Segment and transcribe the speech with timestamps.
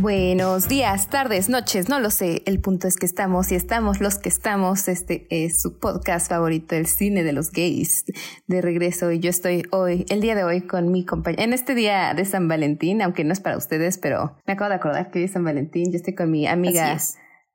[0.00, 2.42] Buenos días, tardes, noches, no lo sé.
[2.46, 4.86] El punto es que estamos y estamos los que estamos.
[4.86, 8.04] Este es su podcast favorito, el cine de los gays,
[8.46, 9.10] de regreso.
[9.10, 11.42] Y yo estoy hoy, el día de hoy, con mi compañera.
[11.42, 14.76] En este día de San Valentín, aunque no es para ustedes, pero me acabo de
[14.76, 15.90] acordar que hoy es San Valentín.
[15.90, 16.96] Yo estoy con mi amiga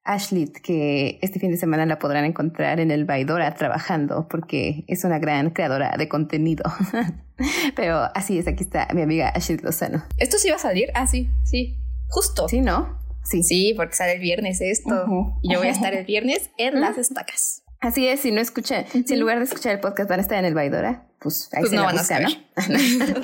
[0.04, 5.06] Ashley, que este fin de semana la podrán encontrar en el Baidora trabajando, porque es
[5.06, 6.66] una gran creadora de contenido.
[7.78, 10.04] pero así es, aquí está mi amiga Ashley Lozano.
[10.18, 10.90] ¿Esto sí va a salir?
[10.94, 11.80] Ah, sí, sí.
[12.10, 12.48] Justo.
[12.48, 13.00] Sí, ¿no?
[13.24, 13.44] Sí.
[13.44, 15.38] Sí, porque sale el viernes esto.
[15.42, 17.64] Y yo voy a estar el viernes en las estacas.
[17.80, 20.38] Así es, si no escuchan, si en lugar de escuchar el podcast van a estar
[20.38, 22.30] en el Baidora, pues ahí pues se no la van a saber.
[22.70, 23.22] ¿no?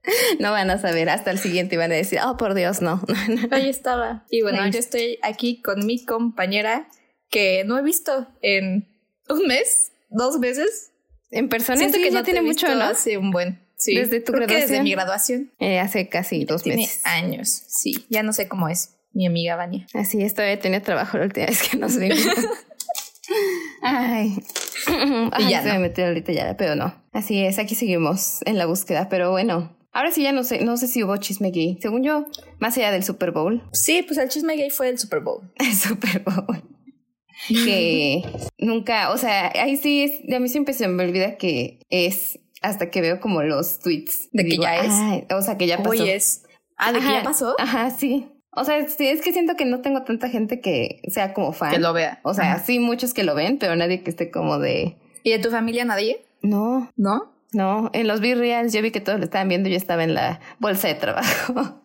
[0.38, 3.02] no van a saber hasta el siguiente y van a decir, oh, por Dios, no.
[3.50, 4.24] Ahí estaba.
[4.30, 6.88] Y bueno, yo estoy aquí con mi compañera
[7.30, 8.88] que no he visto en
[9.28, 10.92] un mes, dos meses.
[11.32, 12.84] en persona Siento sí, que ya no tiene mucho, ¿no?
[12.84, 13.65] Hace un buen.
[13.78, 13.94] Sí.
[13.94, 14.84] Desde tu Creo que desde graduación.
[14.84, 15.52] mi graduación.
[15.58, 17.02] Eh, hace casi dos Tiene meses.
[17.04, 17.62] años.
[17.68, 19.86] Sí, ya no sé cómo es mi amiga Vania.
[19.94, 22.18] Así es, todavía tenía trabajo la última vez que nos vimos.
[23.82, 24.36] Ay.
[25.32, 25.74] Ay, ya se no.
[25.74, 26.94] me metió ahorita ya, pero no.
[27.12, 29.76] Así es, aquí seguimos en la búsqueda, pero bueno.
[29.92, 31.78] Ahora sí ya no sé, no sé si hubo chisme gay.
[31.80, 32.26] Según yo,
[32.58, 35.50] más allá del Super Bowl, Sí, pues el chisme gay fue el Super Bowl.
[35.58, 36.62] el Super Bowl.
[37.48, 38.22] que
[38.58, 42.90] nunca, o sea, ahí sí es, a mí siempre se me olvida que es hasta
[42.90, 44.28] que veo como los tweets.
[44.32, 44.92] De que ya es.
[45.32, 45.90] O sea, que ya pasó.
[45.90, 46.42] Hoy es.
[46.76, 47.54] Ah, de que Ajá, ya pasó.
[47.58, 48.28] Ajá, sí.
[48.52, 51.70] O sea, sí, es que siento que no tengo tanta gente que sea como fan.
[51.72, 52.20] Que lo vea.
[52.22, 52.64] O sea, Ajá.
[52.64, 54.96] sí, muchos que lo ven, pero nadie que esté como de.
[55.22, 56.24] ¿Y de tu familia nadie?
[56.42, 57.32] No, ¿No?
[57.52, 57.90] no.
[57.92, 60.40] En los B-Reals yo vi que todos lo estaban viendo y yo estaba en la
[60.58, 61.54] bolsa de trabajo.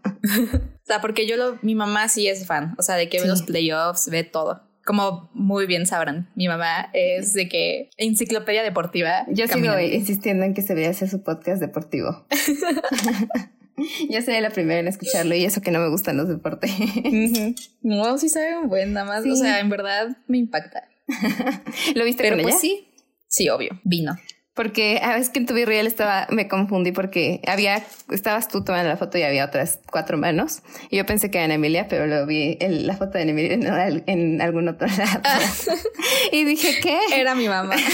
[0.83, 3.23] O sea, porque yo lo, mi mamá sí es fan, o sea, de que Sí.
[3.23, 4.61] ve los playoffs, ve todo.
[4.85, 9.25] Como muy bien sabrán, mi mamá es de que enciclopedia deportiva.
[9.29, 9.81] Yo sigo caminando.
[9.81, 12.25] insistiendo en que se vea hacer su podcast deportivo.
[14.09, 16.71] yo seré la primera en escucharlo y eso que no me gustan los deportes.
[16.79, 17.55] Ujú.
[17.81, 19.23] No, sí sabe un buen, nada más.
[19.23, 19.31] Sí.
[19.31, 20.87] O sea, en verdad me impacta.
[21.95, 22.61] ¿Lo viste Pero con pues ella?
[22.61, 22.87] sí,
[23.27, 24.15] sí, obvio, vino.
[24.61, 28.89] Porque a veces que en tu B-Real estaba, me confundí porque había, estabas tú tomando
[28.89, 30.61] la foto y había otras cuatro manos.
[30.91, 33.65] Y yo pensé que era Emilia, pero lo vi en la foto de Emilia en,
[33.65, 35.19] al- en algún otro lado.
[36.31, 36.99] y dije, ¿qué?
[37.15, 37.75] Era mi mamá.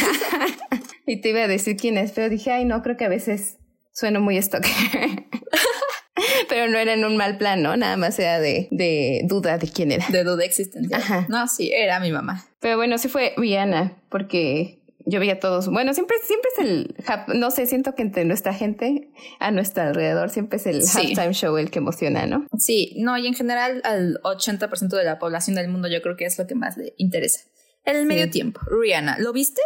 [1.09, 3.55] Y te iba a decir quién es, pero dije, ay, no, creo que a veces
[3.93, 4.69] sueno muy stalker.
[6.49, 7.77] pero no era en un mal plan, ¿no?
[7.77, 10.05] Nada más era de, de duda de quién era.
[10.09, 11.01] De duda existencial.
[11.01, 11.25] Ajá.
[11.29, 12.45] No, sí, era mi mamá.
[12.59, 14.76] Pero bueno, sí fue Rihanna, porque
[15.09, 15.69] yo veía a todos.
[15.69, 16.95] Bueno, siempre, siempre es el,
[17.39, 19.09] no sé, siento que entre nuestra gente
[19.39, 20.97] a nuestro alrededor siempre es el Sí.
[21.15, 22.45] halftime show el que emociona, ¿no?
[22.57, 26.25] Sí, no, y en general al 80% de la población del mundo yo creo que
[26.25, 27.39] es lo que más le interesa.
[27.85, 28.59] El medio tiempo.
[28.69, 29.61] Rihanna, ¿lo viste?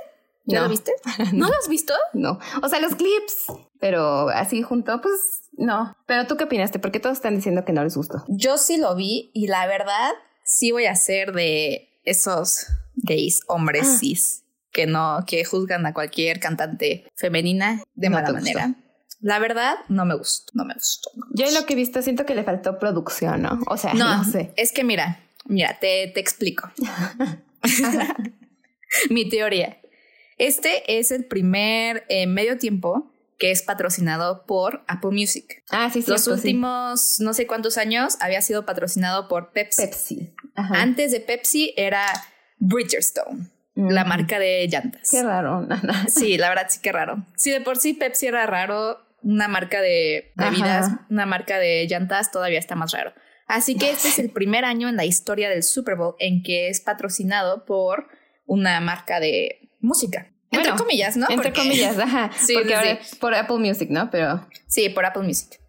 [0.46, 0.66] ¿Ya No.
[0.66, 0.91] lo viste?
[1.34, 1.94] ¿No lo has visto?
[2.13, 3.47] No, o sea, los clips,
[3.80, 5.96] pero así junto, pues no.
[6.06, 6.78] Pero tú qué opinaste?
[6.80, 8.24] Porque todos están diciendo que no les gustó.
[8.28, 10.12] Yo sí lo vi y la verdad
[10.46, 13.97] sí voy a ser de esos gays hombres Ah.
[14.00, 18.44] cis que no, que juzgan a cualquier cantante femenina de No mala gustó.
[18.44, 18.76] manera.
[19.20, 21.09] La verdad, no me gustó, no me gustó.
[21.16, 21.59] no me Yo gustó.
[21.62, 23.60] lo que he visto siento que le faltó producción, ¿no?
[23.68, 24.52] O sea, no, No, sé.
[24.56, 26.72] es que mira, mira, te, te explico.
[29.10, 29.78] Mi teoría.
[30.38, 35.64] Este es el primer eh, medio tiempo que es patrocinado por Apple Music.
[35.70, 36.12] Ah, sí, sí.
[36.12, 39.81] Los últimos no sé cuántos años había sido patrocinado por Pepsi.
[39.84, 40.34] Pepsi.
[40.56, 40.81] Ajá.
[40.81, 42.06] Antes de Pepsi era
[42.60, 44.09] Bridgestone, la Ujú.
[44.09, 45.09] marca de llantas.
[45.09, 45.62] Qué raro.
[45.62, 45.78] no.
[46.08, 47.26] Sí, la verdad sí que raro.
[47.36, 50.50] Si de por sí Pepsi era raro, una marca de Ajá.
[50.50, 53.14] bebidas, una marca de llantas todavía está más raro.
[53.48, 56.70] Así que este es el primer año en la historia del Super Bowl en que
[56.70, 58.08] es patrocinado por
[58.46, 60.28] una marca de música.
[60.52, 61.28] Entre comillas, ¿no?
[61.30, 62.30] Entre Porque- comillas, ajá.
[62.38, 63.16] Sí, porque sí, ahora sí.
[63.18, 64.10] por Apple Music, ¿no?
[64.10, 64.46] Pero.
[64.68, 65.60] Sí, por Apple Music.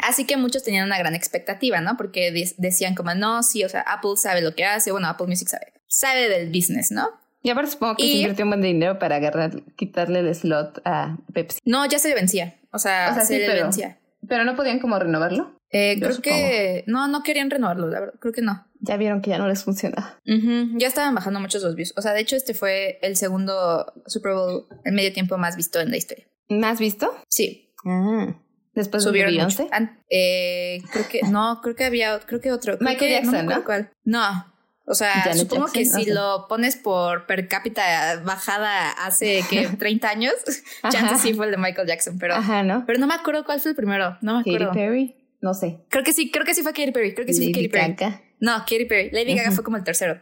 [0.00, 1.96] Así que muchos tenían una gran expectativa, ¿no?
[1.96, 5.26] Porque de- decían como, no, sí, o sea, Apple sabe lo que hace, bueno, Apple
[5.26, 7.08] Music sabe, sabe del business, ¿no?
[7.44, 10.34] Y aparte supongo que Y- se invirtió un buen de dinero para agarrar, quitarle el
[10.34, 11.60] slot a Pepsi.
[11.64, 13.98] No, ya se le vencía, o sea, O sea, se sí, le pero- vencía.
[14.26, 15.54] Pero no podían como renovarlo.
[15.70, 18.66] Eh, creo que no, no querían renovarlo, la verdad, creo que no.
[18.80, 20.18] Ya vieron que ya no les funcionaba.
[20.26, 21.92] Ujú, Ya estaban bajando muchos los views.
[21.96, 25.80] O sea, de hecho, este fue el segundo Super Bowl, el medio tiempo más visto
[25.80, 26.24] en la historia.
[26.48, 27.14] ¿Más visto?
[27.28, 28.34] Sí, Ah.
[28.72, 29.64] Después de subieron Beyoncé.
[29.64, 29.74] mucho.
[29.74, 32.78] An- eh, creo que, no, creo que había, creo que otro.
[32.78, 33.90] creo Michael que- Jackson, cuál.
[34.04, 34.53] No.
[34.86, 40.08] O sea, Janet supongo que si lo pones por per cápita bajada hace que 30
[40.10, 40.34] años,
[40.82, 40.92] Ajá.
[40.92, 42.84] chance sí fue el de Michael Jackson, pero, Ajá, ¿no?
[42.86, 44.18] pero no me acuerdo cuál fue el primero.
[44.20, 44.72] No me Katy acuerdo.
[44.74, 45.16] Perry.
[45.40, 45.78] No sé.
[45.88, 47.14] Creo que sí, creo que sí fue Katy Perry.
[47.14, 47.94] Creo que sí fue Katy Perry.
[47.94, 48.22] Gaga.
[48.40, 49.10] No, Katy Perry.
[49.10, 50.20] Lady Gaga fue como el tercero.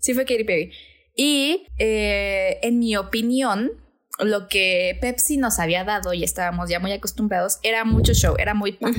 [0.00, 0.72] Sí fue Katy Perry.
[1.14, 3.70] Y eh, en mi opinión,
[4.18, 8.54] lo que Pepsi nos había dado y estábamos ya muy acostumbrados era mucho show, era
[8.54, 8.90] muy pa,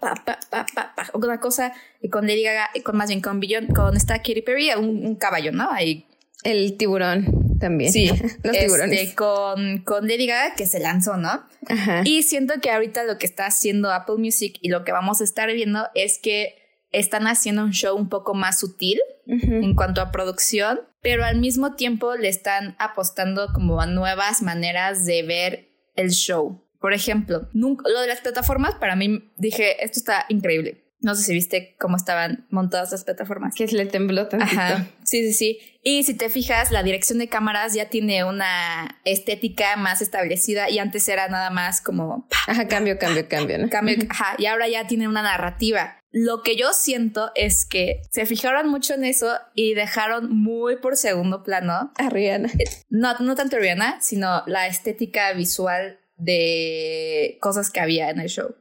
[0.00, 3.40] pa, pa, pa, pa, pa, una cosa y con Lady Gaga, con más bien con
[3.40, 5.70] Billion, con esta Katy Perry, un, un caballo, ¿no?
[5.70, 6.06] Ahí.
[6.42, 7.92] El tiburón también.
[7.92, 8.08] Sí,
[8.42, 9.14] los este, tiburones.
[9.14, 11.44] con, con Lady Gaga que se lanzó, ¿no?
[11.68, 12.02] Ajá.
[12.04, 15.24] Y siento que ahorita lo que está haciendo Apple Music y lo que vamos a
[15.24, 16.63] estar viendo es que
[16.98, 21.74] están haciendo un show un poco más sutil en cuanto a producción, pero al mismo
[21.74, 26.64] tiempo le están apostando como a nuevas maneras de ver el show.
[26.80, 30.84] Por ejemplo, nunca, lo de las plataformas, para mí dije, esto está increíble.
[31.00, 33.54] No sé si viste cómo estaban montadas las plataformas.
[33.54, 34.58] Que le tembló tantito.
[34.58, 35.58] Ajá, sí, sí, sí.
[35.82, 40.78] Y si te fijas, la dirección de cámaras ya tiene una estética más establecida y
[40.78, 43.68] antes era nada más como Ajá, cambio, cambio, cambio, ¿no?
[43.68, 45.98] cambio, ajá, y ahora ya tiene una narrativa.
[46.16, 50.96] Lo que yo siento es que se fijaron mucho en eso y dejaron muy por
[50.96, 52.52] segundo plano, A Rihanna.
[52.88, 58.54] no, no tanto Rihanna, sino la estética visual de cosas que había en el show.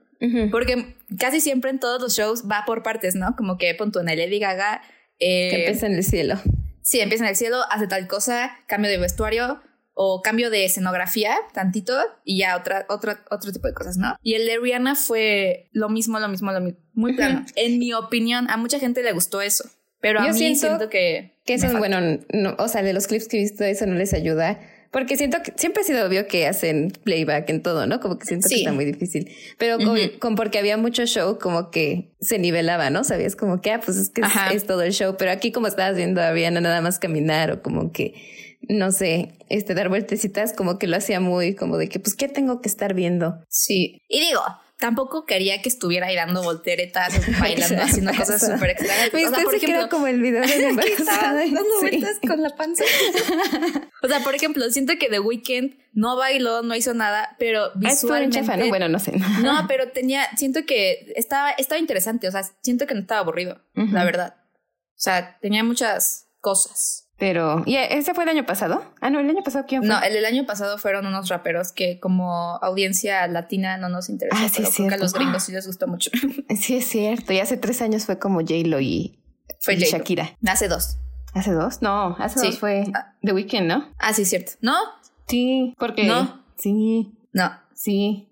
[0.52, 3.36] Porque casi siempre en todos los shows va por partes, ¿no?
[3.36, 4.82] Como que punto en el Lady Gaga.
[5.20, 6.36] eh, Que empieza en el cielo.
[6.82, 9.62] Sí, empieza en el cielo, hace tal cosa, cambio de vestuario
[9.94, 14.16] o cambio de escenografía, tantito, y ya otra, otra, otro tipo de cosas, ¿no?
[14.24, 17.45] Y el de Rihanna fue lo mismo, lo mismo, lo mismo, muy plano.
[17.56, 19.69] En mi opinión, a mucha gente le gustó eso,
[20.01, 21.40] pero a Yo mí siento siento, que...
[21.45, 24.13] Que eso bueno, no, o sea, de los clips que he visto, eso no les
[24.13, 24.60] ayuda.
[24.94, 28.00] Porque siento que siempre ha sido obvio que hacen playback en todo, ¿no?
[28.00, 29.28] Como que siento que está muy difícil.
[29.57, 29.80] Pero
[30.19, 33.04] con, porque había mucho show, como que se nivelaba, ¿no?
[33.04, 34.22] Sabías como que, ah, pues es que
[34.54, 35.16] es, todo el show.
[35.18, 39.38] Pero aquí como estabas viendo a Rihanna nada más caminar o como que, no sé,
[39.50, 42.69] este, dar vueltecitas, como que lo hacía muy como de que, pues, ¿qué tengo que
[42.69, 43.44] estar viendo?
[43.50, 44.00] Sí.
[44.07, 44.42] Y digo,
[44.80, 49.10] tampoco quería que estuviera ahí dando volteretas, bailando, haciendo cosas súper extrañas.
[49.13, 51.33] O sea, por era ejemplo, como el video de la embarazada.
[51.36, 51.88] dando Sí.
[51.89, 52.83] vueltas con la panza.
[54.01, 57.71] o sea, por ejemplo, siento que The Weeknd no bailó, no hizo nada, pero Ah,
[57.75, 58.39] visualmente...
[58.39, 58.68] chafa, ¿no?
[58.68, 59.13] Bueno, no sé.
[59.42, 63.62] No, pero tenía, siento que estaba, estaba interesante, o sea, siento que no estaba aburrido,
[63.75, 64.36] la verdad.
[64.95, 67.03] O sea, tenía muchas cosas.
[67.25, 68.84] Pero, ¿y ese fue el año pasado?
[69.00, 69.88] Ah, no, el año pasado, ¿quién fue?
[69.88, 74.36] No, el del año pasado fueron unos raperos que como audiencia latina no nos interesó,
[74.44, 76.12] Ah, sí, pero es creo que a los gringos sí les gustó mucho.
[76.60, 77.31] Sí, es cierto.
[77.31, 79.18] Y hace tres años fue como J-Lo y,
[79.62, 79.98] Fue y J-Lo.
[80.00, 80.38] Shakira.
[80.46, 80.98] Hace dos.
[81.34, 81.81] ¿Hace dos?
[81.81, 82.46] No, hace Sí.
[82.48, 83.14] dos fue Ah.
[83.22, 83.88] The Weeknd, ¿no?
[84.00, 84.52] Ah, sí, cierto.
[84.60, 84.75] No,
[85.30, 86.04] Sí, porque...
[86.04, 86.44] No.
[86.58, 88.28] Sí, no, sí.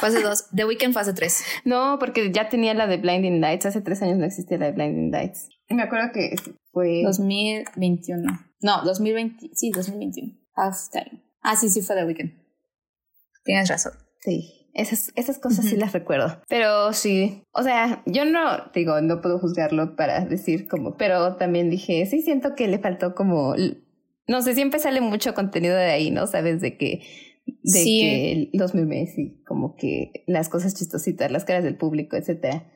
[0.00, 0.46] fue hace dos.
[0.56, 1.44] The Weeknd fue hace tres.
[1.66, 3.66] No, porque ya tenía la de Blinding Lights.
[3.66, 5.50] Hace tres años no existía la de Blinding Lights.
[5.70, 6.34] Me acuerdo que
[6.72, 7.02] fue...
[7.04, 8.22] 2021.
[8.62, 9.50] No, 2020.
[9.54, 10.34] Sí, 2021.
[10.54, 11.22] Half time.
[11.42, 12.32] Ah, sí, sí fue The Weeknd.
[13.44, 13.92] Tienes razón.
[14.20, 16.40] Sí, esas, esas cosas sí las recuerdo.
[16.48, 21.70] Pero sí, o sea, yo no, digo, no puedo juzgarlo para decir como, pero también
[21.70, 23.54] dije, sí siento que le faltó como,
[24.28, 26.26] no sé, siempre sale mucho contenido de ahí, ¿no?
[26.26, 27.02] Sabes de que,
[27.46, 28.00] de Sí.
[28.52, 32.70] que los memes y como que las cosas chistositas, las caras del público, etcétera.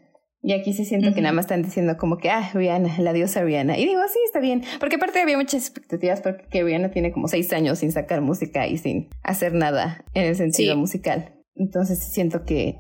[0.47, 3.43] Y aquí sí siento que nada más están diciendo como que, ah, Rihanna, la diosa
[3.43, 3.79] Rihanna.
[3.79, 4.63] Y digo, sí, está bien.
[4.79, 8.77] Porque aparte había muchas expectativas porque Rihanna tiene como seis años sin sacar música y
[8.77, 10.79] sin hacer nada en el sentido Sí.
[10.79, 11.35] musical.
[11.55, 12.79] Entonces siento que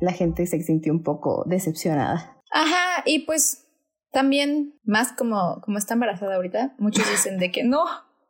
[0.00, 2.42] la gente se sintió un poco decepcionada.
[2.50, 3.64] Ajá, y pues
[4.10, 7.84] también, más como, como está embarazada ahorita, muchos dicen de que no,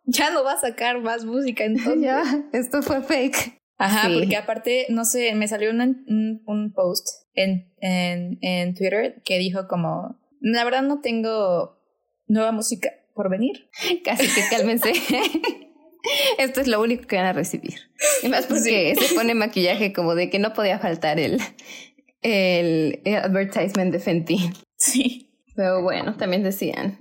[0.04, 2.02] ya no va a sacar más música entonces.
[2.02, 2.22] ya,
[2.52, 3.62] esto fue fake.
[3.76, 4.14] Ajá, Sí.
[4.18, 9.38] porque aparte, no sé, me salió una- un, un post en, en, en Twitter que
[9.38, 11.78] dijo como, la verdad no tengo
[12.26, 13.68] nueva música por venir.
[14.04, 14.92] Casi que cálmense.
[16.38, 17.74] Esto es lo único que van a recibir.
[18.22, 21.38] Y más porque se pone maquillaje como de que no podía faltar el,
[22.22, 24.38] el, el advertisement de Fenty.
[24.76, 25.30] Sí.
[25.56, 26.98] Pero bueno, también decían,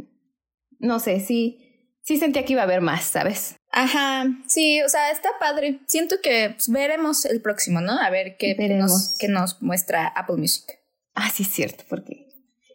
[0.80, 3.58] no sé, sí, sí sentía que iba a haber más, ¿sabes?
[3.76, 5.80] Ajá, sí, o sea, está padre.
[5.88, 8.00] Siento que pues, veremos el próximo, ¿no?
[8.00, 8.92] A ver qué, Veremos.
[8.92, 10.80] nos, qué nos muestra Apple Music.
[11.16, 12.28] Ah, sí, es cierto, porque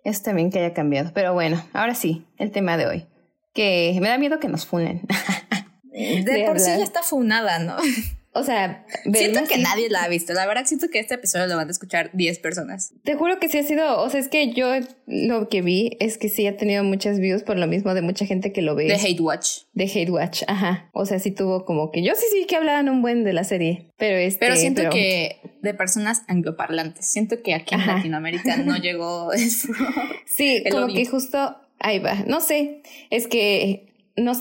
[0.02, 1.12] eso también que haya cambiado.
[1.14, 3.07] Pero bueno, ahora sí, el tema de hoy.
[3.55, 5.02] Que me da miedo que nos funen.
[5.85, 7.76] De, De por sí ya está funada, ¿no?
[8.38, 10.33] o sea, Siento que así- nadie la ha visto.
[10.33, 12.92] La verdad, siento que este episodio lo van a escuchar 10 personas.
[13.04, 14.68] Te juro que sí ha sido, o sea, es que yo
[15.07, 18.26] lo que vi es que sí ha tenido muchas views por lo mismo de mucha
[18.26, 18.85] gente que lo ve.
[18.85, 19.62] De Hate Watch.
[19.73, 20.88] de Hate Watch, ajá.
[20.92, 23.45] O sea, sí tuvo como que yo sí sí que hablaban un buen de la
[23.45, 27.11] serie, pero este Pero siento pero- que de personas angloparlantes.
[27.11, 27.97] Siento que aquí en Ajá.
[27.97, 29.88] Latinoamérica no llegó el furor.
[30.26, 32.14] sí, el como que justo ahí va.
[32.26, 34.33] No sé, es que no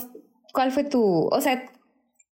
[0.52, 1.64] ¿cuál fue tu, o sea,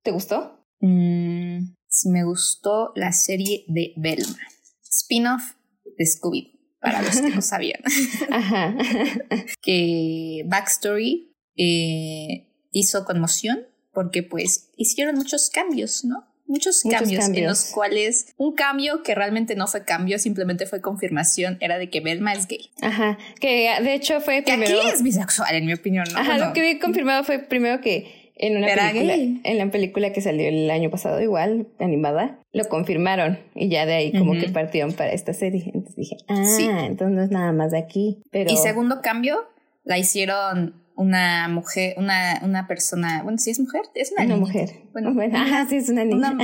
[0.02, 0.55] ¿te gustó?
[0.80, 4.38] Mm, si me gustó la serie de Velma.
[4.82, 5.54] Spin-off
[5.96, 6.52] de Scooby.
[6.80, 7.80] Para los que no sabían.
[8.30, 8.76] Ajá.
[9.62, 16.26] que Backstory eh, hizo conmoción porque pues hicieron muchos cambios, ¿no?
[16.46, 21.58] muchos, cambios, en los cuales un cambio que realmente no fue cambio, simplemente fue confirmación,
[21.60, 22.70] era de que Belma es gay.
[22.82, 24.78] Ajá, que de hecho fue primero...
[24.78, 26.18] aquí es bisexual, en mi opinión, ¿no?
[26.18, 30.20] Ajá, lo que vi confirmado fue primero que en una película, en la película que
[30.20, 34.92] salió el año pasado, igual, animada, lo confirmaron y ya de ahí como que partieron
[34.92, 35.70] para esta serie.
[35.74, 38.22] Entonces dije, ah, entonces no es nada más de aquí.
[38.30, 38.50] Pero...
[38.50, 39.38] Y segundo cambio,
[39.84, 44.70] la hicieron una mujer, una, una persona, bueno, si es mujer, es una, una mujer.
[44.92, 46.36] Bueno, bueno, ajá, sí, es una niña.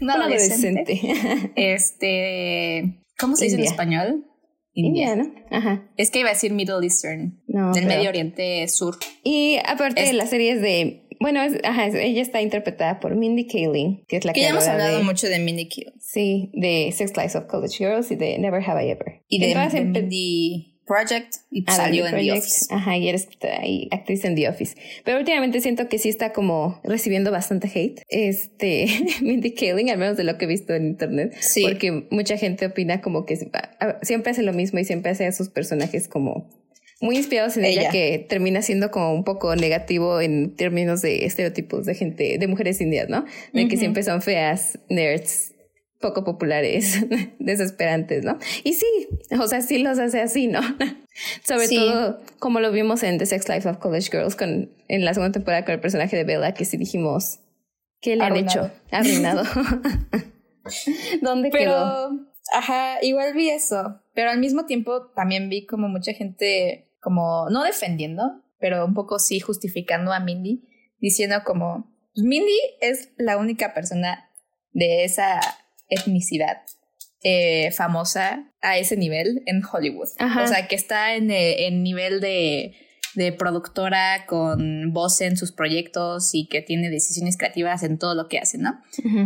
[0.00, 1.00] Una, adolescente.
[1.56, 4.24] este, ¿cómo se dice en español?
[4.74, 5.16] India.
[5.16, 5.32] ¿no?
[5.50, 5.88] Ajá.
[5.96, 8.96] Es que iba a decir Middle Eastern, del Medio Oriente Sur.
[9.22, 14.16] Y aparte de las series de bueno, ajá, ella está interpretada por Mindy Kaling, que
[14.16, 15.94] es la que, que ya hemos hablado mucho de Mindy Kaling.
[16.00, 19.22] Sí, de Sex Lives of College Girls y de Never Have I Ever.
[19.28, 22.66] Y de, de Mindy Project y ah, salió en The Office.
[22.70, 23.28] Ajá, y eres
[23.90, 24.76] actriz en The Office.
[25.04, 28.02] Pero últimamente siento que sí está como recibiendo bastante hate.
[28.08, 28.86] Este,
[29.22, 31.34] Mindy Kaling, al menos de lo que he visto en internet.
[31.40, 31.62] Sí.
[31.62, 33.36] Porque mucha gente opina como que
[34.02, 36.48] siempre hace lo mismo y siempre hace a sus personajes como
[37.00, 37.90] muy inspirados en ella.
[37.90, 42.80] que termina siendo como un poco negativo en términos de estereotipos de gente, de mujeres
[42.80, 43.24] indias, ¿no?
[43.52, 45.53] De que siempre son feas, nerds,
[46.04, 47.06] poco populares,
[47.38, 48.38] desesperantes, ¿no?
[48.62, 49.08] Y sí,
[49.40, 50.60] o sea, sí los hace así, ¿no?
[51.44, 55.14] Sobre todo como lo vimos en The Sex Life of College Girls con, en la
[55.14, 57.40] segunda temporada con el personaje de Bella, que sí dijimos,
[58.02, 58.70] ¿qué le han hecho?
[58.90, 59.44] Arruinado.
[61.22, 62.10] ¿Dónde pero,
[62.52, 67.64] Ajá, igual vi eso, pero al mismo tiempo también vi como mucha gente como, no
[67.64, 70.68] defendiendo, pero un poco sí justificando a Mindy,
[70.98, 74.30] diciendo como, Mindy es la única persona
[74.72, 75.40] de esa
[75.94, 76.58] etnicidad
[77.22, 80.08] eh, famosa a ese nivel en Hollywood.
[80.42, 82.74] O sea, que está en, eh, nivel de,
[83.14, 88.28] de, productora con voz en sus proyectos y que tiene decisiones creativas en todo lo
[88.28, 88.78] que hace, ¿no?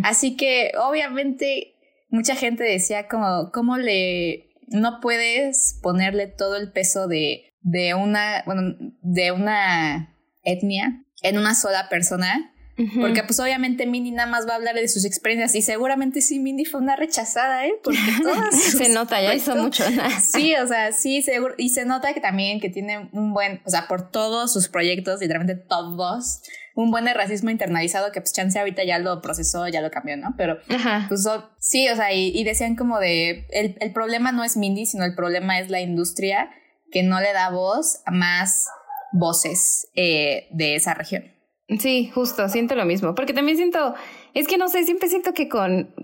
[0.05, 1.75] Así que obviamente
[2.09, 4.51] mucha gente decía como, ¿cómo le...
[4.69, 11.55] no puedes ponerle todo el peso de, de una, bueno, de una etnia en una
[11.55, 12.53] sola persona
[13.01, 16.39] porque pues obviamente Mindy nada más va a hablar de sus experiencias y seguramente sí
[16.39, 17.75] Mindy fue una rechazada, ¿eh?
[17.83, 18.55] Porque todas...
[18.55, 19.85] se nota, ya hizo mucho.
[20.33, 21.55] sí, o sea, sí, seguro.
[21.59, 25.21] Y se nota que también que tiene un buen, o sea, por todos sus proyectos,
[25.21, 26.43] literalmente todos,
[26.75, 30.17] un buen de racismo internalizado que pues chance ahorita ya lo procesó, ya lo cambió,
[30.17, 30.35] ¿no?
[30.37, 30.59] Pero
[31.09, 31.27] pues
[31.59, 35.17] sí, o sea, y, decían como de, el, el problema no es Mindy, sino el
[35.17, 36.51] problema es la industria
[36.91, 38.67] que no le da voz a más
[39.13, 41.38] voces eh, de esa región.
[41.69, 43.95] Sí, justo, siento lo mismo, porque también siento,
[44.33, 45.95] es que no sé, siempre siento que con,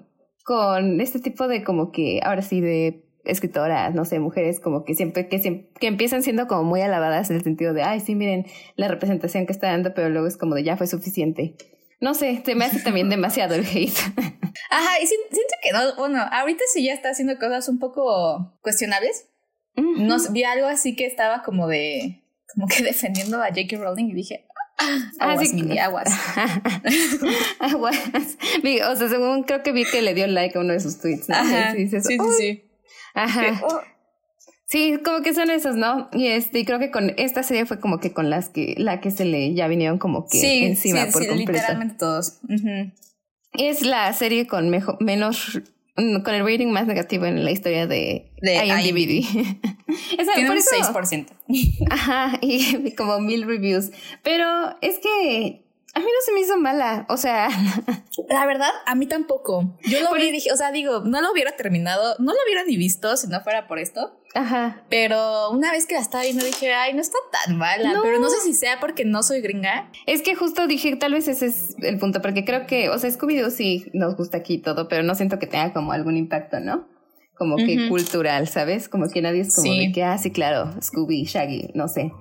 [0.45, 4.95] con este tipo de como que, ahora sí, de escritoras, no sé, mujeres como que
[4.95, 8.15] siempre, que siempre, que empiezan siendo como muy alabadas en el sentido de, ay, sí,
[8.15, 11.57] miren la representación que está dando, pero luego es como de ya fue suficiente.
[12.01, 13.97] No sé, se me hace también demasiado el hate.
[14.71, 19.31] Ajá, y siento que no, bueno, ahorita sí ya está haciendo cosas un poco cuestionables.
[19.77, 23.79] No vi algo así que estaba como de, como que defendiendo a J.K.
[23.79, 24.47] Rowling y dije,
[25.21, 26.09] Aguas, mini aguas.
[27.61, 27.97] aguas.
[27.97, 31.27] o sea, según creo que vi que le dio like a uno de sus tweets.
[31.77, 32.63] sí, sí, sí,
[33.15, 33.61] Ajá.
[33.63, 33.81] Oh".
[34.67, 36.09] Sí, como que son esos, ¿no?
[36.13, 39.01] Y este, y creo que con esta serie fue como que con las que, la
[39.01, 41.53] que se le ya vinieron como que encima por completo.
[41.53, 42.41] literalmente todos.
[43.53, 45.61] Es la serie con menos
[45.95, 49.25] con el rating más negativo en la historia de, de IMDb.
[50.35, 51.27] Tiene un 6%.
[51.91, 53.91] Ajá, y como mil reviews.
[54.23, 55.64] Pero es que
[55.95, 57.49] a mí no se me hizo mala, o sea.
[58.29, 59.77] La verdad, a mí tampoco.
[59.85, 62.65] Yo lo vi y dije, o sea, digo, no lo hubiera terminado, no lo hubiera
[62.65, 64.19] ni visto si no fuera por esto.
[64.35, 64.83] Ajá.
[64.91, 68.01] Pero una vez que la estaba viendo dije, ay, no está tan mala.
[68.03, 69.91] Pero no sé si sea porque no soy gringa.
[70.07, 73.11] Es que justo dije, tal vez ese es el punto, porque creo que, o sea,
[73.11, 76.89] Scooby-Doo sí nos gusta aquí todo, pero no siento que tenga como algún impacto, ¿no?
[77.37, 78.89] Como que cultural, ¿sabes?
[78.89, 82.13] Como que nadie es como de que, ah, sí, claro, Scooby, Shaggy, no sé.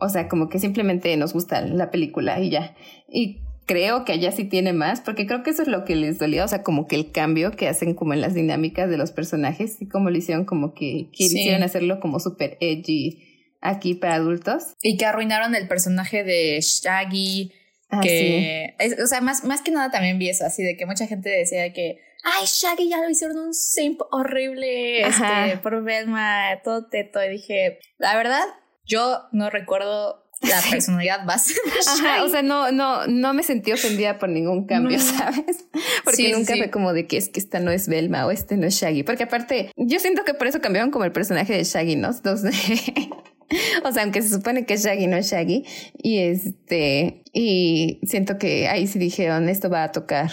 [0.00, 2.74] O sea, como que simplemente nos gusta la película y ya.
[3.08, 3.40] Y
[3.70, 6.44] creo que allá sí tiene más, porque creo que eso es lo que les dolía,
[6.44, 9.80] o sea, como que el cambio que hacen como en las dinámicas de los personajes
[9.80, 13.30] y como lo hicieron como que quisieron hacerlo como súper edgy
[13.60, 14.74] aquí para adultos.
[14.82, 17.52] Y que arruinaron el personaje de Shaggy,
[17.90, 21.06] ah, que, o sea, más, más que nada también vi eso, así de que mucha
[21.06, 26.88] gente decía que, ay, Shaggy ya lo hicieron un simp horrible, este, por Velma, todo
[26.88, 28.46] teto, y dije, la verdad,
[28.90, 31.54] yo no recuerdo la personalidad base.
[31.86, 35.66] Ajá, o sea, no, no, no me sentí ofendida por ningún cambio, ¿sabes?
[36.04, 38.66] Porque nunca fue como de que es que esta no es Velma o este no
[38.66, 39.02] es Shaggy.
[39.02, 42.10] Porque aparte, yo siento que por eso cambiaron como el personaje de Shaggy, ¿no?
[42.10, 42.54] Entonces,
[43.84, 45.64] o sea, aunque se supone que Shaggy no es Shaggy.
[45.98, 50.32] Y este, y siento que ahí sí dijeron, esto va a tocar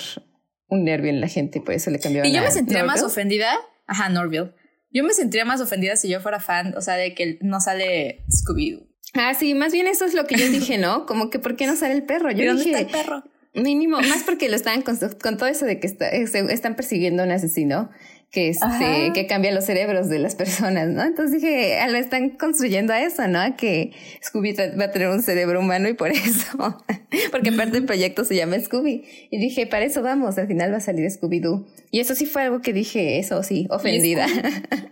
[0.69, 3.53] un nervio en la gente, por eso le cambiaron Y yo me sentiría más ofendida.
[3.87, 4.53] Ajá, Norville.
[4.97, 8.23] Yo me sentiría más ofendida si yo fuera fan, o sea, de que no sale
[8.29, 8.87] Scooby-Doo.
[9.13, 11.05] Ah, sí, más bien eso es lo que yo dije, ¿no?
[11.07, 12.31] Como que ¿por qué no sale el perro?
[12.31, 13.23] Yo ¿Y dónde dije, está el perro?
[13.53, 17.23] mínimo, más porque lo estaban con, con todo eso de que está- eh, están persiguiendo
[17.23, 17.89] a un asesino
[18.31, 21.01] que este que cambia los cerebros de las personas, ¿no?
[21.03, 23.39] Entonces dije, ah, lo están construyendo a eso, ¿no?
[23.39, 26.84] A que Scooby va a tener un cerebro humano y por eso,
[27.31, 29.05] porque parte del proyecto se llama Scooby.
[29.31, 31.65] Y dije, para eso vamos, al final va a salir Scooby-Doo.
[31.89, 34.27] Y eso sí fue algo que dije, eso sí, ofendida.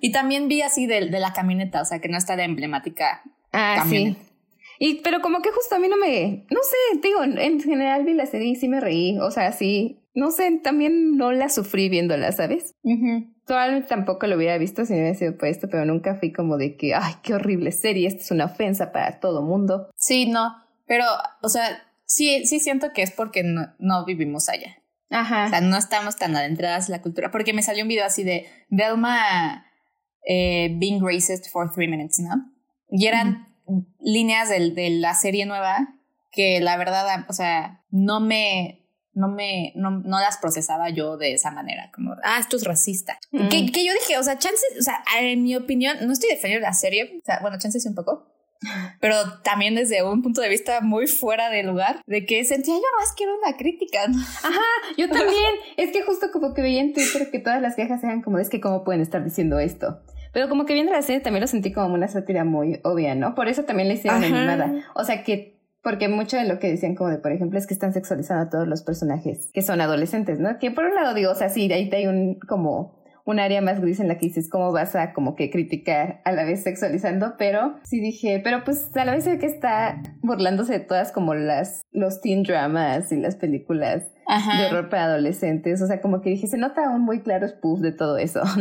[0.01, 3.23] Y también vi así de, de la camioneta, o sea, que no está la emblemática.
[3.51, 4.19] Ah, camioneta.
[4.19, 4.31] sí.
[4.77, 8.13] Y, pero como que justo a mí no me, no sé, digo, en general vi
[8.13, 11.89] la serie y sí me reí, o sea, sí, no sé, también no la sufrí
[11.89, 12.73] viéndola, ¿sabes?
[13.45, 16.57] Probablemente tampoco lo hubiera visto si no hubiera sido por esto, pero nunca fui como
[16.57, 19.89] de que, ay, qué horrible serie, esto es una ofensa para todo mundo.
[19.97, 20.55] Sí, no,
[20.87, 21.05] pero,
[21.43, 24.77] o sea, sí, sí siento que es porque no, no vivimos allá.
[25.11, 25.49] O Ajá.
[25.49, 27.29] sea, no estamos tan adentradas en la cultura.
[27.29, 29.65] Porque me salió un video así de Velma
[30.27, 32.51] eh, being racist for three minutes, ¿no?
[32.89, 33.47] Y eran
[33.99, 35.95] líneas del- de, la serie nueva
[36.31, 38.84] que la verdad, o sea, no me,
[39.15, 43.17] no me, no, no las procesaba yo de esa manera, como, ah, esto es racista.
[43.31, 43.47] Mm.
[43.47, 46.67] Que, que yo dije, o sea, chance, o sea, en mi opinión, no estoy defendiendo
[46.67, 48.27] la serie, o sea, bueno, chance sí un poco,
[48.99, 52.81] pero también desde un punto de vista muy fuera de lugar, de que sentía yo
[52.99, 54.19] más que era una crítica, ¿no?
[54.19, 54.61] Ajá,
[54.97, 55.53] yo también.
[55.77, 58.49] es que justo como que veía en Twitter que todas las quejas eran como, es
[58.49, 60.01] que cómo pueden estar diciendo esto.
[60.33, 63.35] Pero como que viendo la serie también lo sentí como una sátira muy obvia, ¿no?
[63.35, 64.35] Por eso también la hicieron Ajá.
[64.35, 64.83] animada.
[64.93, 65.54] O sea que,
[65.85, 68.49] porque mucho de lo que decían como de, por ejemplo, es que están sexualizando a
[68.49, 70.57] todos los personajes que son adolescentes, ¿no?
[70.57, 73.79] Que por un lado digo, o sea, sí, ahí hay un como un área más
[73.79, 77.35] gris en la que dices cómo vas a como que criticar a la vez sexualizando,
[77.37, 81.35] pero sí dije, pero pues a la vez sé que está burlándose de todas como
[81.35, 84.59] las los teen dramas y las películas Ajá.
[84.59, 85.83] de horror para adolescentes.
[85.83, 88.41] O sea, como que dije, se nota un muy claro spoof de todo eso.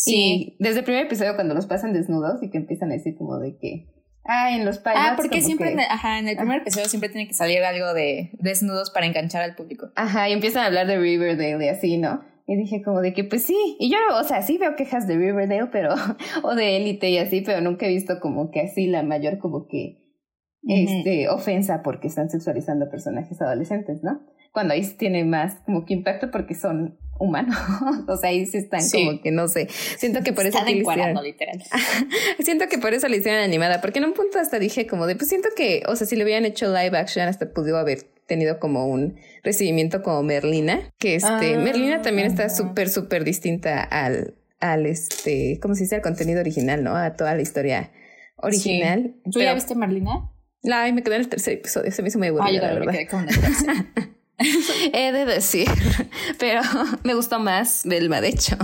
[0.00, 0.14] Sí.
[0.14, 3.40] Y desde el primer episodio, cuando los pasan desnudos y que empiezan a decir como
[3.40, 3.88] de que.
[4.30, 5.00] Ah, en los pilots.
[5.02, 7.64] Ah, porque siempre, que- en el, ajá, en el primer episodio siempre tiene que salir
[7.64, 9.90] algo de desnudos para enganchar al público.
[9.96, 12.20] Ajá, y empiezan a hablar de Riverdale y así, ¿no?
[12.46, 15.16] Y dije como de que pues sí, y yo, o sea, sí veo quejas de
[15.16, 15.94] Riverdale, pero,
[16.44, 19.66] o de Elite y así, pero nunca he visto como que así la mayor como
[19.66, 19.98] que,
[20.66, 24.20] este, ofensa porque están sexualizando a personajes adolescentes, ¿no?
[24.52, 27.56] Cuando ahí tiene más como que impacto porque son humanos,
[28.08, 29.04] o sea, ahí sí están Sí.
[29.06, 31.62] como que no sé, siento que por eso Están hicieron- encuadrando, literal.
[32.40, 35.16] Siento que por eso le hicieron animada, porque en un punto hasta dije como de,
[35.16, 38.58] pues siento que, o sea, si le hubieran hecho live action, hasta pudo haber tenido
[38.58, 44.34] como un recibimiento como Merlina, que este, Ah, Merlina también está súper, súper distinta al,
[44.60, 45.96] al este, ¿cómo se dice?
[45.96, 46.94] Al contenido original, ¿no?
[46.96, 47.90] A toda la historia
[48.36, 49.14] original.
[49.32, 50.30] ¿Tú ya viste Merlina?
[50.62, 52.42] La, ay, me quedé en el tercer episodio, se me hizo muy Ah, yo la
[52.60, 52.92] también me verdad.
[52.92, 53.72] quedé con el tercero.
[54.92, 55.68] He de decir,
[56.38, 56.60] pero
[57.04, 58.56] me gustó más Belma, de hecho.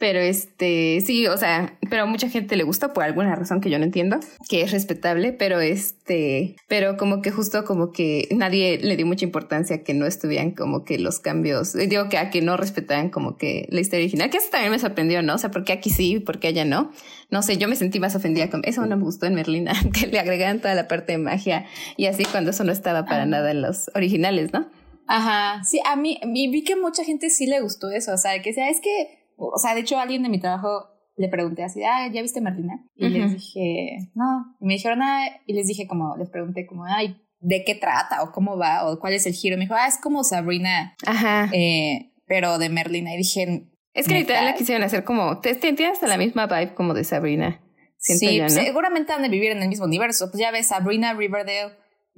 [0.00, 3.68] Pero este, sí, o sea, pero a mucha gente le gustó por alguna razón que
[3.68, 8.78] yo no entiendo, que es respetable, pero este, pero como que justo como que nadie
[8.80, 12.30] le dio mucha importancia a que no estuvieran como que los cambios, digo que a
[12.30, 15.34] que no respetaran como que la historia original, que eso también me sorprendió, ¿no?
[15.34, 16.92] O sea, porque aquí sí, porque allá no.
[17.30, 20.06] No sé, yo me sentí más ofendida con eso, no me gustó en Merlina, que
[20.06, 21.66] le agregaran toda la parte de magia
[21.96, 23.26] y así cuando eso no estaba para Ah.
[23.26, 24.68] nada en los originales, ¿no?
[25.08, 28.40] Ajá, sí, a mí, y vi que mucha gente sí le gustó eso, o sea,
[28.42, 31.64] que sea, es que, o sea, de hecho a alguien de mi trabajo le pregunté
[31.64, 32.84] así, ah, ¿ya viste Marlina?
[32.94, 36.84] Y les dije, no, y me dijeron, ah, y les dije como, les pregunté como,
[36.84, 38.22] ay, ¿de qué trata?
[38.22, 40.94] o cómo va, o cuál es el giro, y me dijo, ah, es como Sabrina,
[41.06, 41.48] Ajá.
[41.52, 45.40] eh, pero de Merlina, y dije, Es que literal la quisieron hacer como.
[45.40, 47.60] te- te- Tiene hasta la misma vibe como de Sabrina.
[47.96, 48.48] Siento sí, yo, ¿no?
[48.50, 51.72] seguramente han de vivir en el mismo universo, pues ya ves, Sabrina, Riverdale,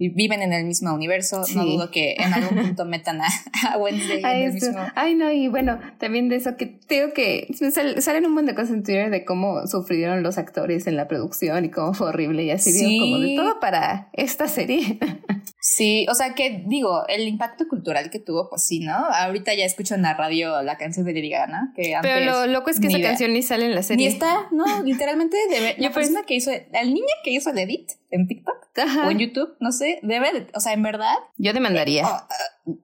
[0.08, 3.26] viven en el mismo universo, no dudo que en algún punto metan a,
[3.70, 4.78] a Wednesday Ay, en el mismo...
[4.94, 8.54] ay, no, y bueno, también de eso que tengo que sal- salen un montón de
[8.54, 12.44] cosas en Twitter de cómo sufrieron los actores en la producción y cómo fue horrible
[12.44, 12.86] y así Sí.
[12.86, 14.98] digo, como de todo para esta serie.
[15.62, 18.94] Sí, o sea que digo, el impacto cultural que tuvo, pues sí, ¿no?
[18.94, 21.28] Ahorita ya escucho en la radio la canción de Lady.
[21.76, 23.10] Que antes Pero lo loco es que esa idea.
[23.10, 24.06] canción ni sale en la serie.
[24.08, 27.90] Ni está, no, literalmente debe, la persona que hizo, el niño que hizo el edit
[28.10, 29.06] en TikTok Ajá.
[29.06, 32.06] o en YouTube, no sé, debe, de- o sea, en verdad, Yo demandaría.
[32.06, 32.76] oh,